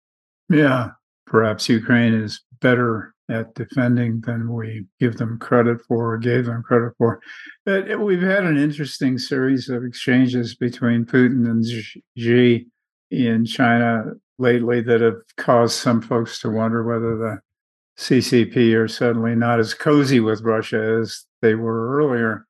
Yeah, 0.48 0.90
perhaps 1.26 1.68
Ukraine 1.68 2.14
is 2.14 2.40
better 2.60 3.14
at 3.28 3.54
defending 3.54 4.20
than 4.20 4.52
we 4.52 4.84
give 5.00 5.16
them 5.16 5.38
credit 5.38 5.80
for 5.86 6.14
or 6.14 6.18
gave 6.18 6.46
them 6.46 6.62
credit 6.62 6.92
for. 6.98 7.20
But 7.64 8.00
we've 8.00 8.22
had 8.22 8.44
an 8.44 8.56
interesting 8.56 9.18
series 9.18 9.68
of 9.68 9.84
exchanges 9.84 10.54
between 10.54 11.04
Putin 11.04 11.48
and 11.48 11.64
Xi 12.16 12.66
in 13.10 13.44
China 13.44 14.04
lately 14.38 14.80
that 14.82 15.00
have 15.00 15.16
caused 15.36 15.76
some 15.76 16.00
folks 16.00 16.38
to 16.40 16.50
wonder 16.50 16.84
whether 16.84 17.16
the 17.16 17.40
CCP 17.98 18.74
are 18.74 18.88
suddenly 18.88 19.34
not 19.34 19.58
as 19.58 19.74
cozy 19.74 20.20
with 20.20 20.42
Russia 20.42 20.98
as 21.00 21.24
they 21.40 21.54
were 21.54 21.96
earlier. 21.96 22.46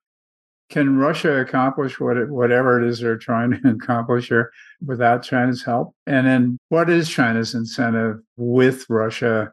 Can 0.68 0.96
Russia 0.96 1.40
accomplish 1.40 2.00
what 2.00 2.16
it, 2.16 2.28
whatever 2.28 2.82
it 2.82 2.88
is 2.88 2.98
they're 2.98 3.16
trying 3.16 3.52
to 3.52 3.70
accomplish 3.70 4.28
here 4.28 4.50
without 4.84 5.22
China's 5.22 5.62
help? 5.62 5.94
And 6.06 6.26
then 6.26 6.58
what 6.68 6.90
is 6.90 7.08
China's 7.08 7.54
incentive 7.54 8.16
with 8.36 8.84
Russia 8.88 9.52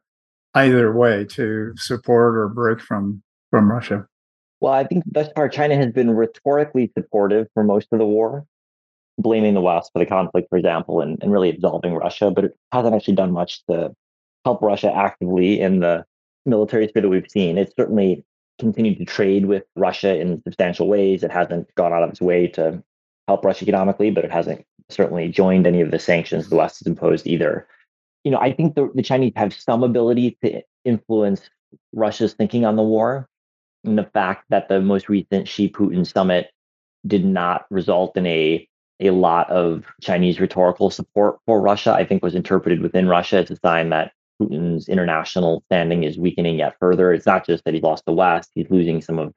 either 0.56 0.92
way 0.92 1.26
to 1.26 1.74
support 1.78 2.36
or 2.36 2.48
break 2.50 2.80
from 2.80 3.22
from 3.50 3.72
Russia? 3.72 4.08
Well, 4.62 4.74
I 4.74 4.86
think 4.86 5.04
thus 5.06 5.30
far 5.36 5.50
China 5.50 5.76
has 5.76 5.92
been 5.92 6.12
rhetorically 6.12 6.92
supportive 6.98 7.48
for 7.54 7.64
most 7.64 7.90
of 7.92 8.00
the 8.00 8.06
war, 8.06 8.46
blaming 9.18 9.54
the 9.54 9.62
West 9.62 9.92
for 9.94 10.00
the 10.00 10.06
conflict, 10.06 10.48
for 10.50 10.58
example, 10.58 11.02
and, 11.02 11.22
and 11.22 11.32
really 11.32 11.50
absolving 11.50 11.94
Russia, 11.94 12.32
but 12.32 12.46
it 12.46 12.58
hasn't 12.72 12.96
actually 12.96 13.16
done 13.16 13.32
much 13.32 13.64
to 13.66 13.94
help 14.46 14.62
Russia 14.62 14.96
actively 14.96 15.60
in 15.60 15.82
the 15.82 16.06
military 16.46 16.88
sphere 16.88 17.02
that 17.02 17.10
we've 17.10 17.30
seen. 17.30 17.58
It's 17.58 17.74
certainly 17.76 18.24
continued 18.60 19.00
to 19.00 19.06
trade 19.06 19.46
with 19.46 19.64
Russia 19.76 20.18
in 20.20 20.42
substantial 20.44 20.88
ways. 20.88 21.24
It 21.24 21.32
hasn't 21.32 21.74
gone 21.76 21.94
out 21.94 22.04
of 22.04 22.10
its 22.10 22.22
way 22.22 22.48
to 22.48 22.82
help 23.28 23.44
Russia 23.44 23.64
economically, 23.64 24.12
but 24.12 24.26
it 24.26 24.32
hasn't 24.32 24.66
certainly 24.90 25.28
joined 25.30 25.66
any 25.66 25.82
of 25.82 25.92
the 25.92 26.00
sanctions 26.00 26.50
the 26.50 26.56
West 26.56 26.80
has 26.80 26.88
imposed 26.88 27.28
either 27.28 27.68
you 28.24 28.32
know, 28.32 28.40
I 28.40 28.54
think 28.54 28.76
the, 28.76 28.90
the 28.94 29.04
Chinese 29.04 29.34
have 29.36 29.54
some 29.54 29.84
ability 29.84 30.38
to 30.44 30.62
influence 30.86 31.42
Russia's 31.94 32.34
thinking 32.34 32.66
on 32.66 32.76
the 32.76 32.84
war. 32.84 33.28
And 33.84 33.98
the 33.98 34.10
fact 34.14 34.46
that 34.50 34.70
the 34.70 34.80
most 34.82 35.10
recent 35.10 35.48
Xi 35.48 35.70
Putin 35.70 36.08
summit 36.08 36.50
did 37.06 37.26
not 37.26 37.66
result 37.70 38.16
in 38.16 38.26
a 38.26 38.68
a 39.00 39.10
lot 39.10 39.50
of 39.50 39.84
Chinese 40.02 40.40
rhetorical 40.40 40.90
support 40.90 41.38
for 41.46 41.60
Russia, 41.60 41.92
I 41.92 42.06
think 42.06 42.24
was 42.24 42.36
interpreted 42.36 42.82
within 42.82 43.08
Russia 43.08 43.38
as 43.38 43.52
a 43.52 43.58
sign 43.58 43.90
that 43.90 44.14
Putin's 44.42 44.88
international 44.88 45.64
standing 45.66 46.04
is 46.04 46.18
weakening 46.18 46.60
yet 46.60 46.76
further. 46.80 47.12
It's 47.12 47.26
not 47.26 47.46
just 47.46 47.66
that 47.66 47.74
he's 47.74 47.84
lost 47.84 48.06
the 48.06 48.14
West, 48.14 48.52
he's 48.54 48.70
losing 48.70 49.02
some 49.02 49.20
of 49.20 49.34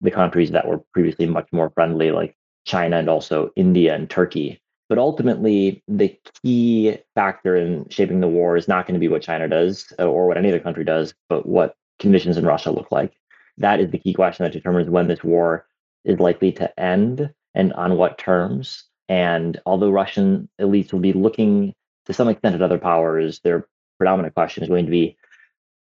the 0.00 0.10
countries 0.10 0.52
that 0.52 0.68
were 0.68 0.82
previously 0.92 1.26
much 1.26 1.48
more 1.52 1.70
friendly, 1.70 2.12
like 2.12 2.36
China 2.64 2.98
and 2.98 3.08
also 3.08 3.50
India 3.56 3.94
and 3.94 4.08
Turkey. 4.08 4.60
But 4.88 4.98
ultimately, 4.98 5.82
the 5.86 6.16
key 6.42 6.98
factor 7.14 7.56
in 7.56 7.88
shaping 7.90 8.20
the 8.20 8.28
war 8.28 8.56
is 8.56 8.68
not 8.68 8.86
going 8.86 8.94
to 8.94 9.00
be 9.00 9.08
what 9.08 9.22
China 9.22 9.48
does 9.48 9.92
uh, 9.98 10.06
or 10.06 10.26
what 10.26 10.38
any 10.38 10.48
other 10.48 10.60
country 10.60 10.84
does, 10.84 11.14
but 11.28 11.46
what 11.46 11.74
conditions 11.98 12.36
in 12.36 12.46
Russia 12.46 12.70
look 12.70 12.90
like. 12.90 13.12
That 13.58 13.80
is 13.80 13.90
the 13.90 13.98
key 13.98 14.14
question 14.14 14.44
that 14.44 14.52
determines 14.52 14.88
when 14.88 15.08
this 15.08 15.22
war 15.22 15.66
is 16.04 16.20
likely 16.20 16.52
to 16.52 16.80
end 16.80 17.30
and 17.54 17.72
on 17.74 17.96
what 17.96 18.18
terms. 18.18 18.84
And 19.08 19.60
although 19.66 19.90
Russian 19.90 20.48
elites 20.60 20.92
will 20.92 21.00
be 21.00 21.12
looking 21.12 21.74
to 22.06 22.12
some 22.12 22.28
extent 22.28 22.54
at 22.54 22.62
other 22.62 22.78
powers, 22.78 23.40
their 23.40 23.66
predominant 23.98 24.34
question 24.34 24.62
is 24.62 24.68
going 24.68 24.86
to 24.86 24.90
be 24.90 25.16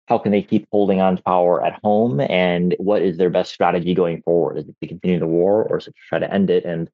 how 0.08 0.18
can 0.18 0.32
they 0.32 0.42
keep 0.42 0.68
holding 0.72 1.02
on 1.02 1.18
to 1.18 1.24
power 1.24 1.66
at 1.66 1.80
home 1.84 2.22
and 2.22 2.76
what 2.78 3.02
is 3.02 3.18
their 3.18 3.30
best 3.30 3.54
strategy 3.54 3.94
going 3.94 4.22
forward? 4.22 4.58
Is 4.58 4.68
it 4.68 4.76
to 4.82 4.88
continue 4.88 5.20
the 5.20 5.28
war 5.28 5.64
or 5.64 5.78
is 5.78 5.88
it 5.88 5.92
to 5.96 6.02
try 6.08 6.20
to 6.20 6.34
end 6.34 6.50
it? 6.50 6.66
And 6.66 6.90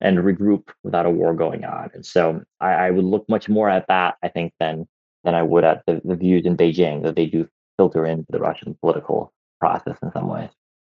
and 0.00 0.18
regroup 0.18 0.68
without 0.84 1.06
a 1.06 1.10
war 1.10 1.34
going 1.34 1.64
on. 1.64 1.90
And 1.94 2.04
so 2.04 2.42
I, 2.60 2.72
I, 2.72 2.90
would 2.90 3.04
look 3.04 3.28
much 3.28 3.48
more 3.48 3.68
at 3.68 3.86
that, 3.88 4.16
I 4.22 4.28
think, 4.28 4.52
than 4.60 4.86
than 5.24 5.34
I 5.34 5.42
would 5.42 5.64
at 5.64 5.82
the, 5.86 6.00
the 6.04 6.14
views 6.14 6.46
in 6.46 6.56
Beijing 6.56 7.02
that 7.02 7.16
they 7.16 7.26
do 7.26 7.48
filter 7.76 8.06
into 8.06 8.26
the 8.30 8.38
Russian 8.38 8.76
political 8.80 9.32
process 9.60 9.98
in 10.02 10.12
some 10.12 10.28
ways. 10.28 10.50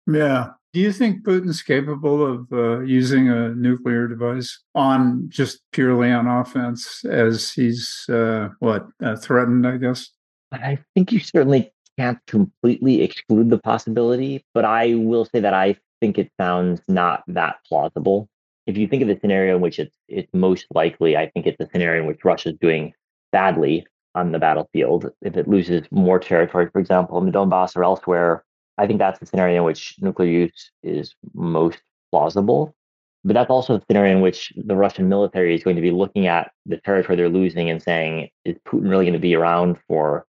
Yeah. 0.06 0.50
Do 0.72 0.80
you 0.80 0.92
think 0.92 1.24
Putin's 1.24 1.62
capable 1.62 2.24
of 2.24 2.52
uh, 2.52 2.80
using 2.80 3.28
a 3.28 3.48
nuclear 3.54 4.06
device 4.06 4.60
on 4.74 5.26
just 5.28 5.60
purely 5.72 6.12
on 6.12 6.26
offense 6.26 7.04
as 7.04 7.50
he's 7.50 8.06
uh, 8.08 8.50
what 8.60 8.86
uh, 9.02 9.16
threatened? 9.16 9.66
I 9.66 9.78
guess. 9.78 10.10
I 10.52 10.78
think 10.94 11.12
you 11.12 11.20
certainly 11.20 11.72
can't 11.98 12.18
completely 12.26 13.02
exclude 13.02 13.50
the 13.50 13.58
possibility, 13.58 14.44
but 14.54 14.64
I 14.64 14.94
will 14.94 15.24
say 15.24 15.40
that 15.40 15.54
I 15.54 15.76
think 16.00 16.18
it 16.18 16.30
sounds 16.40 16.80
not 16.88 17.24
that 17.28 17.56
plausible 17.68 18.28
if 18.66 18.76
you 18.76 18.86
think 18.86 19.02
of 19.02 19.08
the 19.08 19.18
scenario 19.20 19.56
in 19.56 19.60
which 19.60 19.78
it's 19.78 19.96
it's 20.08 20.32
most 20.32 20.66
likely, 20.74 21.16
I 21.16 21.30
think 21.30 21.46
it's 21.46 21.60
a 21.60 21.68
scenario 21.70 22.02
in 22.02 22.08
which 22.08 22.24
Russia 22.24 22.50
is 22.50 22.56
doing 22.60 22.92
badly 23.32 23.86
on 24.14 24.32
the 24.32 24.38
battlefield. 24.38 25.10
If 25.22 25.36
it 25.36 25.48
loses 25.48 25.86
more 25.90 26.18
territory, 26.18 26.68
for 26.70 26.80
example, 26.80 27.18
in 27.18 27.26
the 27.26 27.32
Donbass 27.32 27.76
or 27.76 27.84
elsewhere, 27.84 28.44
I 28.78 28.86
think 28.86 28.98
that's 28.98 29.18
the 29.18 29.26
scenario 29.26 29.58
in 29.58 29.64
which 29.64 29.96
nuclear 30.00 30.30
use 30.30 30.70
is 30.82 31.14
most 31.34 31.80
plausible. 32.10 32.74
But 33.22 33.34
that's 33.34 33.50
also 33.50 33.76
the 33.76 33.84
scenario 33.86 34.16
in 34.16 34.22
which 34.22 34.52
the 34.56 34.76
Russian 34.76 35.08
military 35.08 35.54
is 35.54 35.62
going 35.62 35.76
to 35.76 35.82
be 35.82 35.90
looking 35.90 36.26
at 36.26 36.50
the 36.64 36.78
territory 36.78 37.16
they're 37.16 37.28
losing 37.28 37.68
and 37.68 37.82
saying, 37.82 38.30
is 38.44 38.56
Putin 38.66 38.88
really 38.88 39.04
going 39.04 39.12
to 39.12 39.18
be 39.18 39.34
around 39.34 39.76
for 39.86 40.24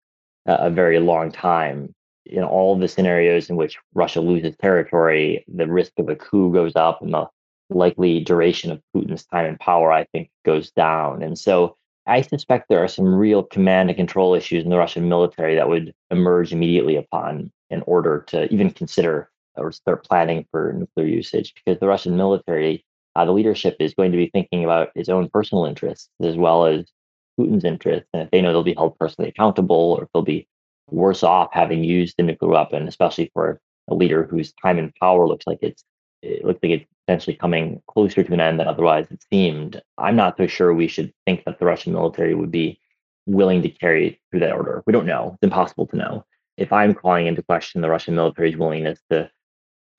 a, 0.47 0.55
a 0.55 0.71
very 0.71 0.99
long 0.99 1.31
time? 1.31 1.95
In 2.27 2.43
all 2.43 2.75
of 2.75 2.81
the 2.81 2.89
scenarios 2.89 3.49
in 3.49 3.57
which 3.57 3.79
Russia 3.95 4.21
loses 4.21 4.57
territory, 4.57 5.45
the 5.49 5.67
risk 5.67 5.93
of 5.99 6.09
a 6.09 6.17
coup 6.17 6.53
goes 6.53 6.73
up 6.77 7.01
and 7.01 7.15
the 7.15 7.27
likely 7.71 8.21
duration 8.21 8.71
of 8.71 8.83
Putin's 8.95 9.25
time 9.27 9.47
in 9.47 9.59
power, 9.59 9.93
I 9.93 10.05
think, 10.13 10.31
goes 10.45 10.71
down. 10.71 11.23
And 11.23 11.39
so 11.39 11.77
I 12.07 12.23
suspect 12.23 12.69
there 12.69 12.83
are 12.83 12.89
some 12.89 13.15
real 13.15 13.43
command 13.43 13.91
and 13.91 13.97
control 13.97 14.35
issues 14.35 14.65
in 14.65 14.71
the 14.71 14.79
Russian 14.79 15.09
military 15.09 15.55
that 15.57 15.69
would 15.69 15.95
emerge 16.11 16.53
immediately 16.53 16.97
upon 16.97 17.53
in 17.71 17.83
order 17.87 18.25
to 18.29 18.53
even 18.53 18.71
consider 18.71 19.31
or 19.57 19.73
start 19.73 20.05
planning 20.05 20.47
for 20.51 20.73
nuclear 20.73 21.07
usage 21.07 21.55
because 21.55 21.79
the 21.79 21.87
Russian 21.87 22.17
military, 22.17 22.85
uh, 23.15 23.25
the 23.25 23.33
leadership 23.33 23.77
is 23.79 23.95
going 23.95 24.11
to 24.13 24.19
be 24.19 24.31
thinking 24.33 24.65
about 24.65 24.91
its 24.95 25.09
own 25.09 25.29
personal 25.29 25.67
interests 25.67 26.09
as 26.23 26.37
well 26.37 26.67
as 26.67 26.91
Putin's 27.39 27.65
interests. 27.65 28.09
And 28.13 28.23
if 28.23 28.31
they 28.31 28.41
know 28.41 28.53
they'll 28.53 28.63
be 28.63 28.75
held 28.75 28.99
personally 28.99 29.29
accountable 29.29 29.97
or 29.99 30.05
if 30.05 30.09
they'll 30.13 30.23
be 30.23 30.49
worse 30.89 31.23
off 31.23 31.51
having 31.53 31.85
used 31.85 32.17
the 32.17 32.23
nuclear 32.23 32.51
weapon, 32.51 32.89
especially 32.89 33.31
for 33.33 33.61
a 33.89 33.95
leader 33.95 34.25
whose 34.25 34.53
time 34.55 34.79
in 34.79 34.93
power 35.01 35.27
looks 35.27 35.47
like 35.47 35.59
it's 35.63 35.85
it 36.23 36.45
looks 36.45 36.61
like 36.63 36.73
it's 36.73 36.87
potentially 37.11 37.35
coming 37.35 37.83
closer 37.89 38.23
to 38.23 38.33
an 38.33 38.41
end 38.41 38.61
than 38.61 38.69
otherwise 38.69 39.05
it 39.11 39.21
seemed. 39.33 39.83
I'm 39.99 40.15
not 40.15 40.37
so 40.37 40.47
sure 40.47 40.73
we 40.73 40.87
should 40.87 41.13
think 41.27 41.45
that 41.45 41.59
the 41.59 41.65
Russian 41.65 41.93
military 41.93 42.37
would 42.37 42.53
be 42.53 42.79
willing 43.27 43.63
to 43.63 43.69
carry 43.69 44.21
through 44.31 44.41
that 44.41 44.53
order. 44.53 44.85
We 44.87 44.93
don't 44.93 45.07
know. 45.07 45.33
It's 45.35 45.43
impossible 45.43 45.89
to 45.89 45.97
know. 45.97 46.25
If 46.57 46.73
I'm 46.73 46.95
calling 46.95 47.27
into 47.27 47.43
question 47.43 47.81
the 47.81 47.91
Russian 47.91 48.15
military's 48.15 48.57
willingness 48.57 49.01
to 49.11 49.29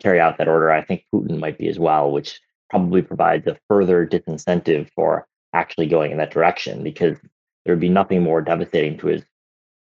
carry 0.01 0.21
out 0.21 0.37
that 0.37 0.47
order, 0.47 0.71
I 0.71 0.85
think 0.85 1.03
Putin 1.13 1.37
might 1.37 1.57
be 1.57 1.67
as 1.67 1.77
well, 1.77 2.13
which 2.13 2.39
probably 2.69 3.01
provides 3.01 3.45
a 3.45 3.57
further 3.67 4.07
disincentive 4.07 4.89
for 4.95 5.27
actually 5.51 5.87
going 5.87 6.11
in 6.11 6.17
that 6.19 6.31
direction 6.31 6.81
because 6.81 7.17
there 7.65 7.75
would 7.75 7.81
be 7.81 7.89
nothing 7.89 8.23
more 8.23 8.41
devastating 8.41 8.97
to 8.99 9.07
his 9.07 9.23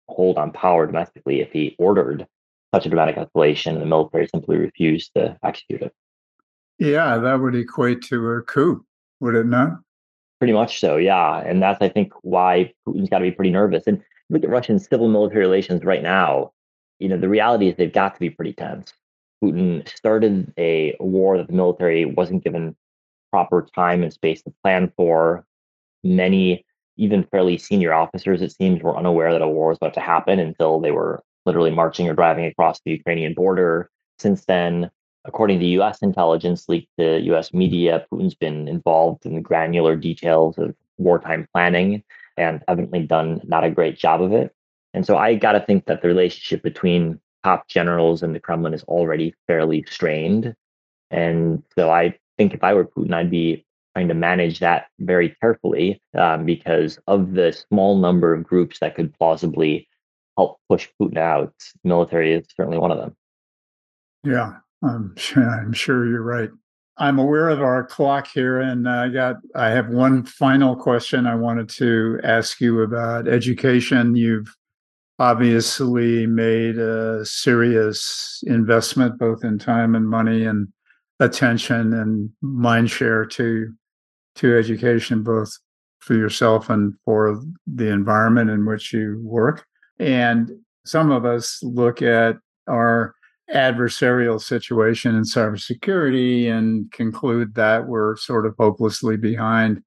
hold 0.07 0.37
on 0.37 0.53
power 0.53 0.87
domestically 0.87 1.41
if 1.41 1.51
he 1.51 1.75
ordered 1.77 2.25
such 2.73 2.85
a 2.85 2.89
dramatic 2.89 3.17
escalation 3.17 3.73
and 3.73 3.81
the 3.81 3.85
military 3.85 4.29
simply 4.33 4.55
refused 4.55 5.11
to 5.13 5.37
execute 5.43 5.81
it. 5.81 5.93
Yeah, 6.79 7.17
that 7.17 7.39
would 7.39 7.55
equate 7.55 8.01
to 8.03 8.31
a 8.31 8.41
coup, 8.41 8.85
would 9.19 9.35
it 9.35 9.45
not? 9.45 9.79
Pretty 10.39 10.53
much 10.53 10.79
so, 10.79 10.97
yeah. 10.97 11.39
And 11.39 11.61
that's, 11.61 11.81
I 11.81 11.89
think, 11.89 12.13
why 12.21 12.73
Putin's 12.87 13.09
got 13.09 13.19
to 13.19 13.23
be 13.23 13.31
pretty 13.31 13.49
nervous. 13.49 13.87
And 13.87 14.03
look 14.29 14.43
at 14.43 14.49
Russian 14.49 14.77
civil 14.77 15.07
military 15.07 15.41
relations 15.41 15.83
right 15.83 16.03
now. 16.03 16.51
You 16.99 17.09
know, 17.09 17.17
the 17.17 17.29
reality 17.29 17.67
is 17.67 17.75
they've 17.75 17.91
got 17.91 18.13
to 18.13 18.19
be 18.19 18.29
pretty 18.29 18.53
tense. 18.53 18.93
Putin 19.43 19.87
started 19.87 20.53
a 20.57 20.95
war 20.99 21.37
that 21.37 21.47
the 21.47 21.53
military 21.53 22.05
wasn't 22.05 22.43
given 22.43 22.75
proper 23.31 23.67
time 23.75 24.03
and 24.03 24.13
space 24.13 24.41
to 24.43 24.53
plan 24.63 24.91
for. 24.95 25.45
Many, 26.03 26.63
even 26.97 27.23
fairly 27.23 27.57
senior 27.57 27.93
officers, 27.93 28.41
it 28.41 28.51
seems, 28.51 28.81
were 28.81 28.97
unaware 28.97 29.31
that 29.31 29.41
a 29.41 29.47
war 29.47 29.69
was 29.69 29.77
about 29.77 29.93
to 29.95 29.99
happen 29.99 30.39
until 30.39 30.79
they 30.79 30.91
were 30.91 31.23
literally 31.45 31.71
marching 31.71 32.07
or 32.07 32.13
driving 32.13 32.45
across 32.45 32.79
the 32.85 32.91
Ukrainian 32.91 33.33
border. 33.33 33.89
Since 34.19 34.45
then, 34.45 34.91
according 35.27 35.59
to 35.59 35.65
US 35.65 36.01
intelligence 36.01 36.67
leaked 36.67 36.91
to 36.97 37.19
US 37.19 37.53
media, 37.53 38.05
Putin's 38.11 38.35
been 38.35 38.67
involved 38.67 39.25
in 39.25 39.35
the 39.35 39.41
granular 39.41 39.95
details 39.95 40.57
of 40.57 40.75
wartime 40.97 41.47
planning 41.53 42.03
and 42.37 42.63
evidently 42.67 43.05
done 43.05 43.41
not 43.43 43.63
a 43.63 43.69
great 43.69 43.97
job 43.97 44.21
of 44.21 44.31
it. 44.31 44.53
And 44.93 45.05
so 45.05 45.17
I 45.17 45.35
got 45.35 45.51
to 45.51 45.59
think 45.59 45.85
that 45.85 46.01
the 46.01 46.07
relationship 46.07 46.63
between 46.63 47.19
top 47.43 47.67
generals 47.67 48.23
and 48.23 48.33
the 48.33 48.39
Kremlin 48.39 48.73
is 48.73 48.83
already 48.83 49.35
fairly 49.45 49.85
strained. 49.87 50.55
And 51.11 51.63
so 51.75 51.89
I 51.89 52.17
think 52.37 52.53
if 52.53 52.63
I 52.63 52.73
were 52.73 52.85
Putin, 52.85 53.13
I'd 53.13 53.29
be 53.29 53.65
trying 53.95 54.07
to 54.07 54.13
manage 54.13 54.59
that 54.59 54.87
very 54.99 55.35
carefully 55.41 56.01
um, 56.17 56.45
because 56.45 56.99
of 57.07 57.33
the 57.33 57.51
small 57.51 57.97
number 57.97 58.33
of 58.33 58.43
groups 58.43 58.79
that 58.79 58.95
could 58.95 59.13
plausibly 59.17 59.87
help 60.37 60.59
push 60.69 60.87
Putin 61.01 61.17
out. 61.17 61.53
Military 61.83 62.33
is 62.33 62.45
certainly 62.55 62.77
one 62.77 62.91
of 62.91 62.97
them. 62.97 63.15
Yeah, 64.23 64.57
I'm 64.83 65.13
sure, 65.17 65.49
I'm 65.49 65.73
sure 65.73 66.07
you're 66.07 66.21
right. 66.21 66.49
I'm 66.99 67.19
aware 67.19 67.49
of 67.49 67.61
our 67.61 67.83
clock 67.83 68.27
here, 68.27 68.59
and 68.59 68.89
I 68.89 69.09
got 69.09 69.35
I 69.55 69.69
have 69.69 69.89
one 69.89 70.23
final 70.23 70.75
question 70.75 71.27
I 71.27 71.35
wanted 71.35 71.69
to 71.69 72.19
ask 72.23 72.59
you 72.59 72.81
about 72.81 73.27
education. 73.27 74.15
You've 74.15 74.55
obviously 75.19 76.25
made 76.25 76.77
a 76.77 77.23
serious 77.25 78.43
investment 78.47 79.19
both 79.19 79.43
in 79.43 79.59
time 79.59 79.95
and 79.95 80.07
money 80.07 80.45
and 80.45 80.67
attention 81.19 81.93
and 81.93 82.31
mind 82.41 82.89
share 82.89 83.25
to 83.25 83.71
to 84.35 84.57
education, 84.57 85.21
both 85.21 85.51
for 85.99 86.15
yourself 86.15 86.69
and 86.69 86.95
for 87.05 87.41
the 87.67 87.89
environment 87.89 88.49
in 88.49 88.65
which 88.65 88.93
you 88.93 89.19
work. 89.23 89.65
And 89.99 90.51
some 90.85 91.11
of 91.11 91.25
us 91.25 91.59
look 91.61 92.01
at 92.01 92.37
our 92.67 93.13
adversarial 93.53 94.41
situation 94.41 95.15
in 95.15 95.23
cybersecurity 95.23 96.51
and 96.51 96.91
conclude 96.91 97.55
that 97.55 97.88
we're 97.88 98.17
sort 98.17 98.45
of 98.45 98.55
hopelessly 98.60 99.17
behind, 99.17 99.81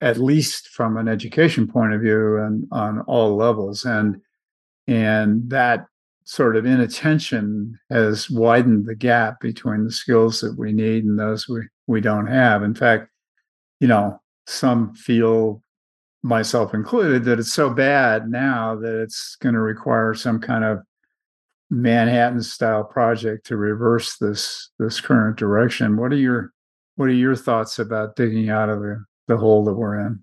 at 0.00 0.18
least 0.18 0.68
from 0.68 0.96
an 0.96 1.08
education 1.08 1.66
point 1.66 1.94
of 1.94 2.00
view 2.00 2.36
and 2.38 2.66
on 2.70 3.00
all 3.02 3.36
levels. 3.36 3.84
And 3.84 4.20
and 4.86 5.48
that 5.50 5.86
sort 6.24 6.56
of 6.56 6.66
inattention 6.66 7.78
has 7.90 8.30
widened 8.30 8.86
the 8.86 8.94
gap 8.94 9.40
between 9.40 9.84
the 9.84 9.92
skills 9.92 10.40
that 10.40 10.58
we 10.58 10.72
need 10.72 11.04
and 11.04 11.18
those 11.18 11.48
we, 11.48 11.62
we 11.86 12.00
don't 12.00 12.26
have. 12.26 12.62
In 12.62 12.74
fact, 12.74 13.08
you 13.80 13.88
know, 13.88 14.20
some 14.46 14.94
feel 14.94 15.62
myself 16.22 16.74
included 16.74 17.24
that 17.24 17.38
it's 17.38 17.52
so 17.52 17.70
bad 17.70 18.28
now 18.28 18.76
that 18.76 19.00
it's 19.00 19.36
going 19.36 19.54
to 19.54 19.60
require 19.60 20.14
some 20.14 20.38
kind 20.38 20.64
of 20.64 20.80
Manhattan 21.70 22.42
style 22.42 22.84
project 22.84 23.46
to 23.46 23.56
reverse 23.56 24.16
this 24.16 24.70
this 24.78 25.00
current 25.00 25.36
direction. 25.36 25.96
What 25.96 26.12
are 26.12 26.16
your 26.16 26.52
what 26.96 27.08
are 27.08 27.12
your 27.12 27.36
thoughts 27.36 27.78
about 27.78 28.16
digging 28.16 28.50
out 28.50 28.68
of 28.68 28.80
the, 28.80 29.04
the 29.28 29.36
hole 29.36 29.64
that 29.64 29.74
we're 29.74 29.98
in? 30.00 30.22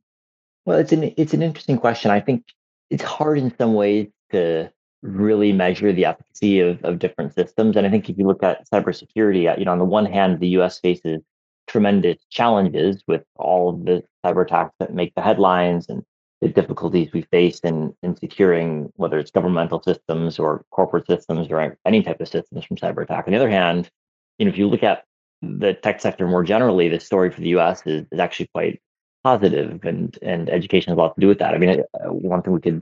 Well, 0.66 0.78
it's 0.78 0.92
an 0.92 1.14
it's 1.16 1.34
an 1.34 1.42
interesting 1.42 1.78
question. 1.78 2.12
I 2.12 2.20
think 2.20 2.44
it's 2.90 3.04
hard 3.04 3.38
in 3.38 3.56
some 3.58 3.74
ways 3.74 4.08
to 4.32 4.70
really 5.02 5.54
measure 5.54 5.94
the 5.94 6.06
efficacy 6.06 6.60
of, 6.60 6.84
of 6.84 7.00
different 7.00 7.34
systems. 7.34 7.78
And 7.78 7.86
I 7.86 7.90
think 7.90 8.10
if 8.10 8.18
you 8.18 8.28
look 8.28 8.44
at 8.44 8.68
cybersecurity, 8.70 9.50
uh, 9.50 9.56
you 9.58 9.66
know, 9.66 9.72
on 9.72 9.80
the 9.80 9.86
one 9.86 10.06
hand, 10.06 10.40
the 10.40 10.50
US 10.60 10.80
faces 10.80 11.22
tremendous 11.68 12.18
challenges 12.30 13.04
with 13.08 13.24
all 13.36 13.70
of 13.70 13.86
the 13.86 14.04
cyber 14.26 14.44
attacks 14.46 14.74
that 14.80 14.94
make 14.94 15.14
the 15.16 15.22
headlines 15.22 15.88
and 15.90 16.04
the 16.42 16.48
difficulties 16.48 17.10
we 17.14 17.24
face 17.24 17.60
in, 17.62 17.96
in 18.04 18.16
securing 18.16 18.92
whether 18.96 19.18
it's 19.18 19.32
governmental 19.32 19.82
systems 19.82 20.38
or 20.38 20.64
corporate 20.72 21.08
systems 21.08 21.48
or 21.50 21.78
any 21.86 22.04
type 22.04 22.22
of 22.22 22.28
systems 22.28 22.64
from 22.66 22.78
cyber 22.78 23.04
attack. 23.04 23.26
On 23.28 23.34
the 23.34 23.40
other 23.40 23.50
hand, 23.50 23.90
you 24.38 24.46
know, 24.46 24.52
if 24.52 24.58
you 24.58 24.68
look 24.68 24.84
at 24.84 25.04
the 25.42 25.74
tech 25.74 26.00
sector 26.00 26.28
more 26.28 26.44
generally, 26.44 26.90
the 26.90 27.00
story 27.00 27.32
for 27.32 27.42
the 27.42 27.50
U.S. 27.50 27.82
is, 27.86 28.06
is 28.12 28.20
actually 28.20 28.50
quite 28.54 28.82
positive, 29.24 29.84
and 29.84 30.18
and 30.22 30.50
education 30.50 30.92
has 30.92 30.98
a 30.98 31.02
lot 31.02 31.16
to 31.16 31.22
do 31.22 31.28
with 31.28 31.40
that. 31.40 31.54
I 31.54 31.58
mean, 31.58 31.82
uh, 31.94 32.12
one 32.12 32.42
thing 32.42 32.54
we 32.54 32.62
could 32.62 32.82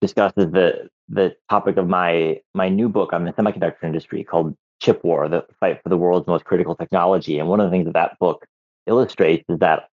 discuss 0.00 0.32
is 0.36 0.50
the 0.52 0.88
the 1.08 1.34
topic 1.48 1.76
of 1.76 1.88
my 1.88 2.40
my 2.54 2.68
new 2.68 2.88
book 2.88 3.12
on 3.12 3.24
the 3.24 3.32
semiconductor 3.32 3.84
industry 3.84 4.24
called 4.24 4.56
Chip 4.80 5.02
War: 5.04 5.28
The 5.28 5.46
Fight 5.60 5.82
for 5.82 5.88
the 5.88 5.96
World's 5.96 6.26
Most 6.26 6.44
Critical 6.44 6.74
Technology. 6.74 7.38
And 7.38 7.48
one 7.48 7.60
of 7.60 7.66
the 7.66 7.70
things 7.70 7.86
that 7.86 7.94
that 7.94 8.18
book 8.18 8.46
illustrates 8.86 9.44
is 9.48 9.58
that 9.58 9.88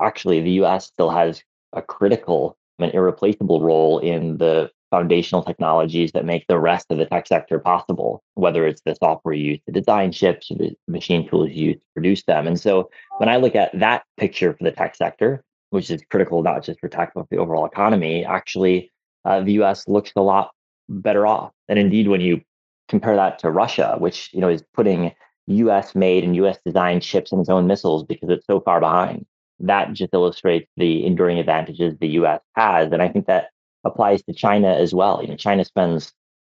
actually 0.00 0.40
the 0.40 0.52
U.S. 0.62 0.86
still 0.86 1.10
has 1.10 1.42
a 1.72 1.82
critical 1.82 2.56
and 2.78 2.92
irreplaceable 2.94 3.60
role 3.60 3.98
in 3.98 4.38
the 4.38 4.70
foundational 4.90 5.42
technologies 5.42 6.12
that 6.12 6.24
make 6.24 6.46
the 6.48 6.58
rest 6.58 6.86
of 6.90 6.98
the 6.98 7.06
tech 7.06 7.26
sector 7.26 7.58
possible, 7.58 8.22
whether 8.34 8.66
it's 8.66 8.82
the 8.84 8.94
software 8.96 9.34
used 9.34 9.64
to 9.66 9.72
design 9.72 10.10
chips 10.10 10.50
or 10.50 10.56
the 10.56 10.74
machine 10.88 11.28
tools 11.28 11.50
used 11.50 11.78
to 11.78 11.84
produce 11.94 12.24
them. 12.24 12.46
And 12.46 12.58
so 12.58 12.90
when 13.18 13.28
I 13.28 13.36
look 13.36 13.54
at 13.54 13.70
that 13.78 14.02
picture 14.16 14.52
for 14.52 14.64
the 14.64 14.72
tech 14.72 14.96
sector, 14.96 15.44
which 15.70 15.90
is 15.90 16.02
critical 16.10 16.42
not 16.42 16.64
just 16.64 16.80
for 16.80 16.88
tech, 16.88 17.12
but 17.14 17.22
for 17.22 17.28
the 17.30 17.40
overall 17.40 17.66
economy, 17.66 18.24
actually, 18.24 18.90
uh, 19.24 19.40
the 19.40 19.52
US 19.62 19.86
looks 19.86 20.12
a 20.16 20.22
lot 20.22 20.50
better 20.88 21.26
off. 21.26 21.52
And 21.68 21.78
indeed, 21.78 22.08
when 22.08 22.20
you 22.20 22.40
compare 22.88 23.14
that 23.14 23.38
to 23.38 23.50
Russia, 23.50 23.94
which 23.98 24.30
you 24.32 24.40
know 24.40 24.48
is 24.48 24.64
putting 24.74 25.12
US 25.46 25.94
made 25.94 26.24
and 26.24 26.34
US 26.36 26.58
designed 26.64 27.02
chips 27.02 27.30
in 27.30 27.38
its 27.38 27.48
own 27.48 27.68
missiles 27.68 28.02
because 28.02 28.28
it's 28.30 28.46
so 28.46 28.60
far 28.60 28.80
behind 28.80 29.24
that 29.60 29.92
just 29.92 30.14
illustrates 30.14 30.68
the 30.76 31.04
enduring 31.04 31.38
advantages 31.38 31.96
the 31.98 32.08
US 32.08 32.40
has. 32.54 32.92
And 32.92 33.02
I 33.02 33.08
think 33.08 33.26
that 33.26 33.50
applies 33.84 34.22
to 34.24 34.32
China 34.32 34.68
as 34.68 34.94
well. 34.94 35.20
You 35.22 35.28
know, 35.28 35.36
China 35.36 35.64
spends 35.64 36.12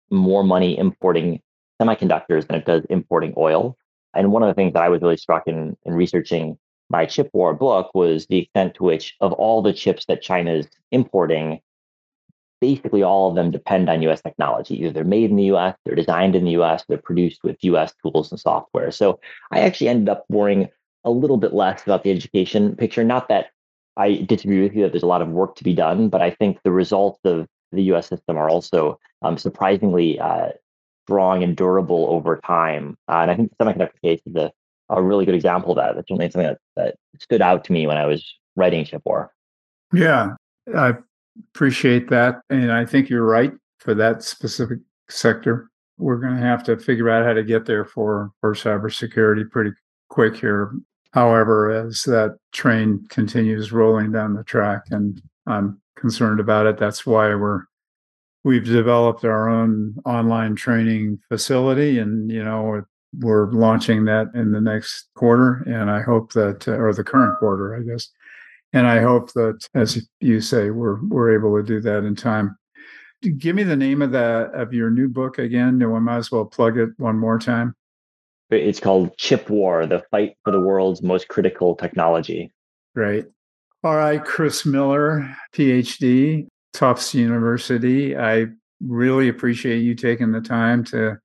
more 0.09 0.43
money 0.43 0.77
importing 0.77 1.41
semiconductors 1.81 2.47
than 2.47 2.55
it 2.55 2.65
does 2.65 2.85
importing 2.89 3.33
oil. 3.37 3.77
And 4.13 4.31
one 4.31 4.43
of 4.43 4.47
the 4.47 4.53
things 4.53 4.73
that 4.73 4.83
I 4.83 4.89
was 4.89 5.01
really 5.01 5.17
struck 5.17 5.47
in, 5.47 5.77
in 5.85 5.93
researching 5.93 6.57
my 6.89 7.05
chip 7.05 7.29
war 7.33 7.53
book 7.53 7.91
was 7.93 8.25
the 8.27 8.39
extent 8.39 8.75
to 8.75 8.83
which 8.83 9.15
of 9.19 9.33
all 9.33 9.61
the 9.61 9.73
chips 9.73 10.05
that 10.05 10.21
China 10.21 10.53
is 10.53 10.67
importing, 10.91 11.59
basically 12.61 13.03
all 13.03 13.29
of 13.29 13.35
them 13.35 13.51
depend 13.51 13.89
on 13.89 14.01
US 14.03 14.21
technology. 14.21 14.79
Either 14.79 14.91
they're 14.91 15.03
made 15.03 15.29
in 15.29 15.35
the 15.35 15.51
US, 15.55 15.75
they're 15.83 15.95
designed 15.95 16.35
in 16.35 16.45
the 16.45 16.51
US, 16.51 16.83
they're 16.87 16.97
produced 16.97 17.43
with 17.43 17.63
US 17.63 17.93
tools 18.01 18.31
and 18.31 18.39
software. 18.39 18.91
So 18.91 19.19
I 19.51 19.59
actually 19.59 19.89
ended 19.89 20.09
up 20.09 20.23
worrying 20.29 20.69
a 21.07 21.11
little 21.11 21.37
bit 21.37 21.53
less 21.53 21.83
about 21.83 22.03
the 22.03 22.11
education 22.11 22.75
picture. 22.75 23.03
Not 23.03 23.29
that 23.29 23.47
I 23.95 24.25
disagree 24.27 24.61
with 24.61 24.75
you 24.75 24.83
that 24.83 24.91
there's 24.91 25.03
a 25.03 25.07
lot 25.07 25.21
of 25.21 25.29
work 25.29 25.55
to 25.55 25.63
be 25.63 25.73
done, 25.73 26.09
but 26.09 26.21
I 26.21 26.31
think 26.31 26.59
the 26.63 26.71
results 26.71 27.19
of 27.23 27.47
the 27.71 27.83
U.S. 27.83 28.07
system 28.07 28.37
are 28.37 28.49
also 28.49 28.99
um, 29.21 29.37
surprisingly 29.37 30.19
uh, 30.19 30.49
strong 31.05 31.43
and 31.43 31.55
durable 31.55 32.07
over 32.09 32.37
time. 32.45 32.97
Uh, 33.07 33.19
and 33.19 33.31
I 33.31 33.35
think 33.35 33.51
the 33.57 33.65
semiconductor 33.65 34.01
case 34.03 34.21
is 34.25 34.35
a, 34.35 34.51
a 34.89 35.01
really 35.01 35.25
good 35.25 35.33
example 35.33 35.71
of 35.71 35.77
that. 35.77 35.95
That's 35.95 36.09
certainly 36.09 36.29
something 36.29 36.47
that, 36.47 36.59
that 36.75 36.95
stood 37.21 37.41
out 37.41 37.63
to 37.65 37.71
me 37.71 37.87
when 37.87 37.97
I 37.97 38.05
was 38.05 38.23
writing 38.57 38.83
Chip 38.83 39.01
War. 39.05 39.33
Yeah, 39.93 40.31
I 40.75 40.95
appreciate 41.53 42.09
that. 42.09 42.41
And 42.49 42.71
I 42.71 42.85
think 42.85 43.09
you're 43.09 43.25
right 43.25 43.53
for 43.79 43.95
that 43.95 44.23
specific 44.23 44.79
sector. 45.09 45.69
We're 45.97 46.17
going 46.17 46.35
to 46.35 46.41
have 46.41 46.63
to 46.65 46.77
figure 46.77 47.09
out 47.09 47.25
how 47.25 47.33
to 47.33 47.43
get 47.43 47.65
there 47.65 47.85
for, 47.85 48.31
for 48.41 48.53
cybersecurity 48.53 49.49
pretty 49.49 49.71
quick 50.09 50.35
here. 50.35 50.73
However, 51.13 51.71
as 51.71 52.03
that 52.03 52.37
train 52.51 53.05
continues 53.09 53.71
rolling 53.71 54.11
down 54.11 54.33
the 54.33 54.43
track, 54.43 54.83
and 54.91 55.21
I'm 55.45 55.81
concerned 55.95 56.39
about 56.39 56.65
it. 56.67 56.77
That's 56.77 57.05
why 57.05 57.33
we're 57.35 57.63
we've 58.43 58.65
developed 58.65 59.25
our 59.25 59.49
own 59.49 59.95
online 60.05 60.55
training 60.55 61.19
facility, 61.29 61.99
and 61.99 62.31
you 62.31 62.43
know 62.43 62.83
we're 63.19 63.51
launching 63.51 64.05
that 64.05 64.27
in 64.35 64.51
the 64.51 64.61
next 64.61 65.09
quarter, 65.15 65.63
and 65.65 65.89
I 65.89 66.01
hope 66.01 66.33
that, 66.33 66.67
uh, 66.67 66.73
or 66.73 66.93
the 66.93 67.03
current 67.03 67.39
quarter, 67.39 67.75
I 67.75 67.81
guess, 67.81 68.09
and 68.73 68.85
I 68.85 68.99
hope 69.01 69.33
that, 69.33 69.67
as 69.73 70.07
you 70.19 70.41
say, 70.41 70.69
we're 70.69 71.03
we're 71.05 71.33
able 71.33 71.55
to 71.57 71.63
do 71.63 71.79
that 71.81 72.03
in 72.03 72.15
time. 72.15 72.57
Give 73.37 73.55
me 73.55 73.63
the 73.63 73.75
name 73.75 74.01
of 74.01 74.11
that 74.11 74.53
of 74.53 74.73
your 74.73 74.91
new 74.91 75.07
book 75.07 75.39
again. 75.39 75.81
And 75.81 75.95
I 75.95 75.99
might 75.99 76.17
as 76.17 76.31
well 76.31 76.45
plug 76.45 76.77
it 76.77 76.89
one 76.97 77.17
more 77.17 77.39
time. 77.39 77.75
It's 78.49 78.79
called 78.79 79.17
Chip 79.17 79.49
War: 79.49 79.85
The 79.85 80.03
Fight 80.11 80.37
for 80.43 80.51
the 80.51 80.61
World's 80.61 81.01
Most 81.01 81.27
Critical 81.27 81.75
Technology. 81.75 82.51
Great. 82.95 83.25
All 83.83 83.95
right, 83.95 84.23
Chris 84.23 84.65
Miller, 84.65 85.35
PhD, 85.53 86.47
Tufts 86.73 87.13
University. 87.13 88.17
I 88.17 88.47
really 88.81 89.29
appreciate 89.29 89.79
you 89.79 89.95
taking 89.95 90.31
the 90.31 90.41
time 90.41 90.83
to 90.85 91.17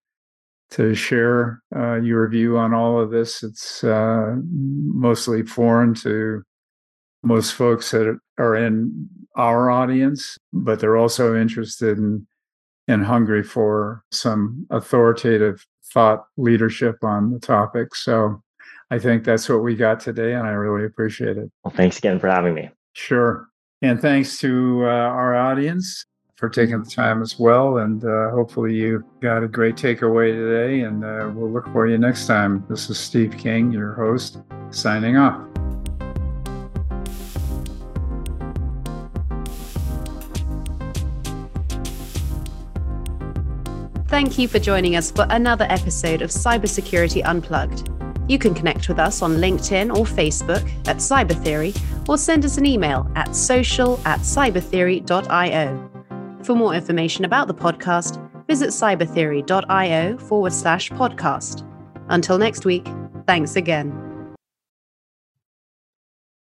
to 0.72 0.94
share 0.94 1.62
uh, 1.76 1.96
your 1.96 2.26
view 2.28 2.56
on 2.56 2.72
all 2.72 2.98
of 2.98 3.10
this. 3.10 3.42
It's 3.42 3.84
uh, 3.84 4.36
mostly 4.46 5.42
foreign 5.42 5.94
to 5.96 6.42
most 7.22 7.52
folks 7.52 7.90
that 7.90 8.18
are 8.38 8.56
in 8.56 9.08
our 9.36 9.70
audience, 9.70 10.38
but 10.52 10.80
they're 10.80 10.96
also 10.96 11.36
interested 11.36 11.98
in 11.98 12.26
and 12.88 13.04
hungry 13.04 13.42
for 13.42 14.02
some 14.10 14.66
authoritative 14.70 15.64
thought 15.92 16.24
leadership 16.36 17.02
on 17.02 17.30
the 17.30 17.38
topic. 17.38 17.94
So 17.94 18.42
I 18.90 18.98
think 18.98 19.24
that's 19.24 19.48
what 19.48 19.62
we 19.62 19.74
got 19.74 20.00
today, 20.00 20.34
and 20.34 20.46
I 20.46 20.50
really 20.50 20.84
appreciate 20.84 21.36
it. 21.38 21.50
Well, 21.64 21.72
thanks 21.74 21.98
again 21.98 22.18
for 22.18 22.28
having 22.28 22.54
me. 22.54 22.70
Sure. 22.92 23.48
And 23.80 24.00
thanks 24.00 24.38
to 24.38 24.82
uh, 24.84 24.88
our 24.88 25.34
audience 25.34 26.04
for 26.36 26.48
taking 26.48 26.82
the 26.82 26.90
time 26.90 27.22
as 27.22 27.38
well. 27.38 27.78
And 27.78 28.04
uh, 28.04 28.30
hopefully, 28.30 28.74
you 28.74 29.04
got 29.20 29.42
a 29.42 29.48
great 29.48 29.76
takeaway 29.76 30.32
today. 30.32 30.80
And 30.82 31.04
uh, 31.04 31.30
we'll 31.34 31.50
look 31.50 31.66
for 31.72 31.86
you 31.86 31.98
next 31.98 32.26
time. 32.26 32.64
This 32.68 32.90
is 32.90 32.98
Steve 32.98 33.36
King, 33.38 33.72
your 33.72 33.94
host, 33.94 34.38
signing 34.70 35.16
off. 35.16 35.40
Thank 44.12 44.38
you 44.38 44.46
for 44.46 44.58
joining 44.58 44.96
us 44.96 45.10
for 45.10 45.26
another 45.30 45.66
episode 45.70 46.20
of 46.20 46.28
Cybersecurity 46.28 47.22
Unplugged. 47.24 47.88
You 48.28 48.38
can 48.38 48.52
connect 48.52 48.86
with 48.86 48.98
us 48.98 49.22
on 49.22 49.36
LinkedIn 49.36 49.88
or 49.88 50.04
Facebook 50.04 50.70
at 50.86 50.98
Cybertheory 50.98 51.74
or 52.06 52.18
send 52.18 52.44
us 52.44 52.58
an 52.58 52.66
email 52.66 53.10
at 53.16 53.34
social 53.34 53.98
at 54.04 54.20
cybertheory.io. 54.20 55.90
For 56.44 56.54
more 56.54 56.74
information 56.74 57.24
about 57.24 57.48
the 57.48 57.54
podcast, 57.54 58.20
visit 58.46 58.68
cybertheory.io 58.68 60.18
forward 60.18 60.52
slash 60.52 60.90
podcast. 60.90 61.66
Until 62.10 62.36
next 62.36 62.66
week, 62.66 62.86
thanks 63.26 63.56
again. 63.56 64.11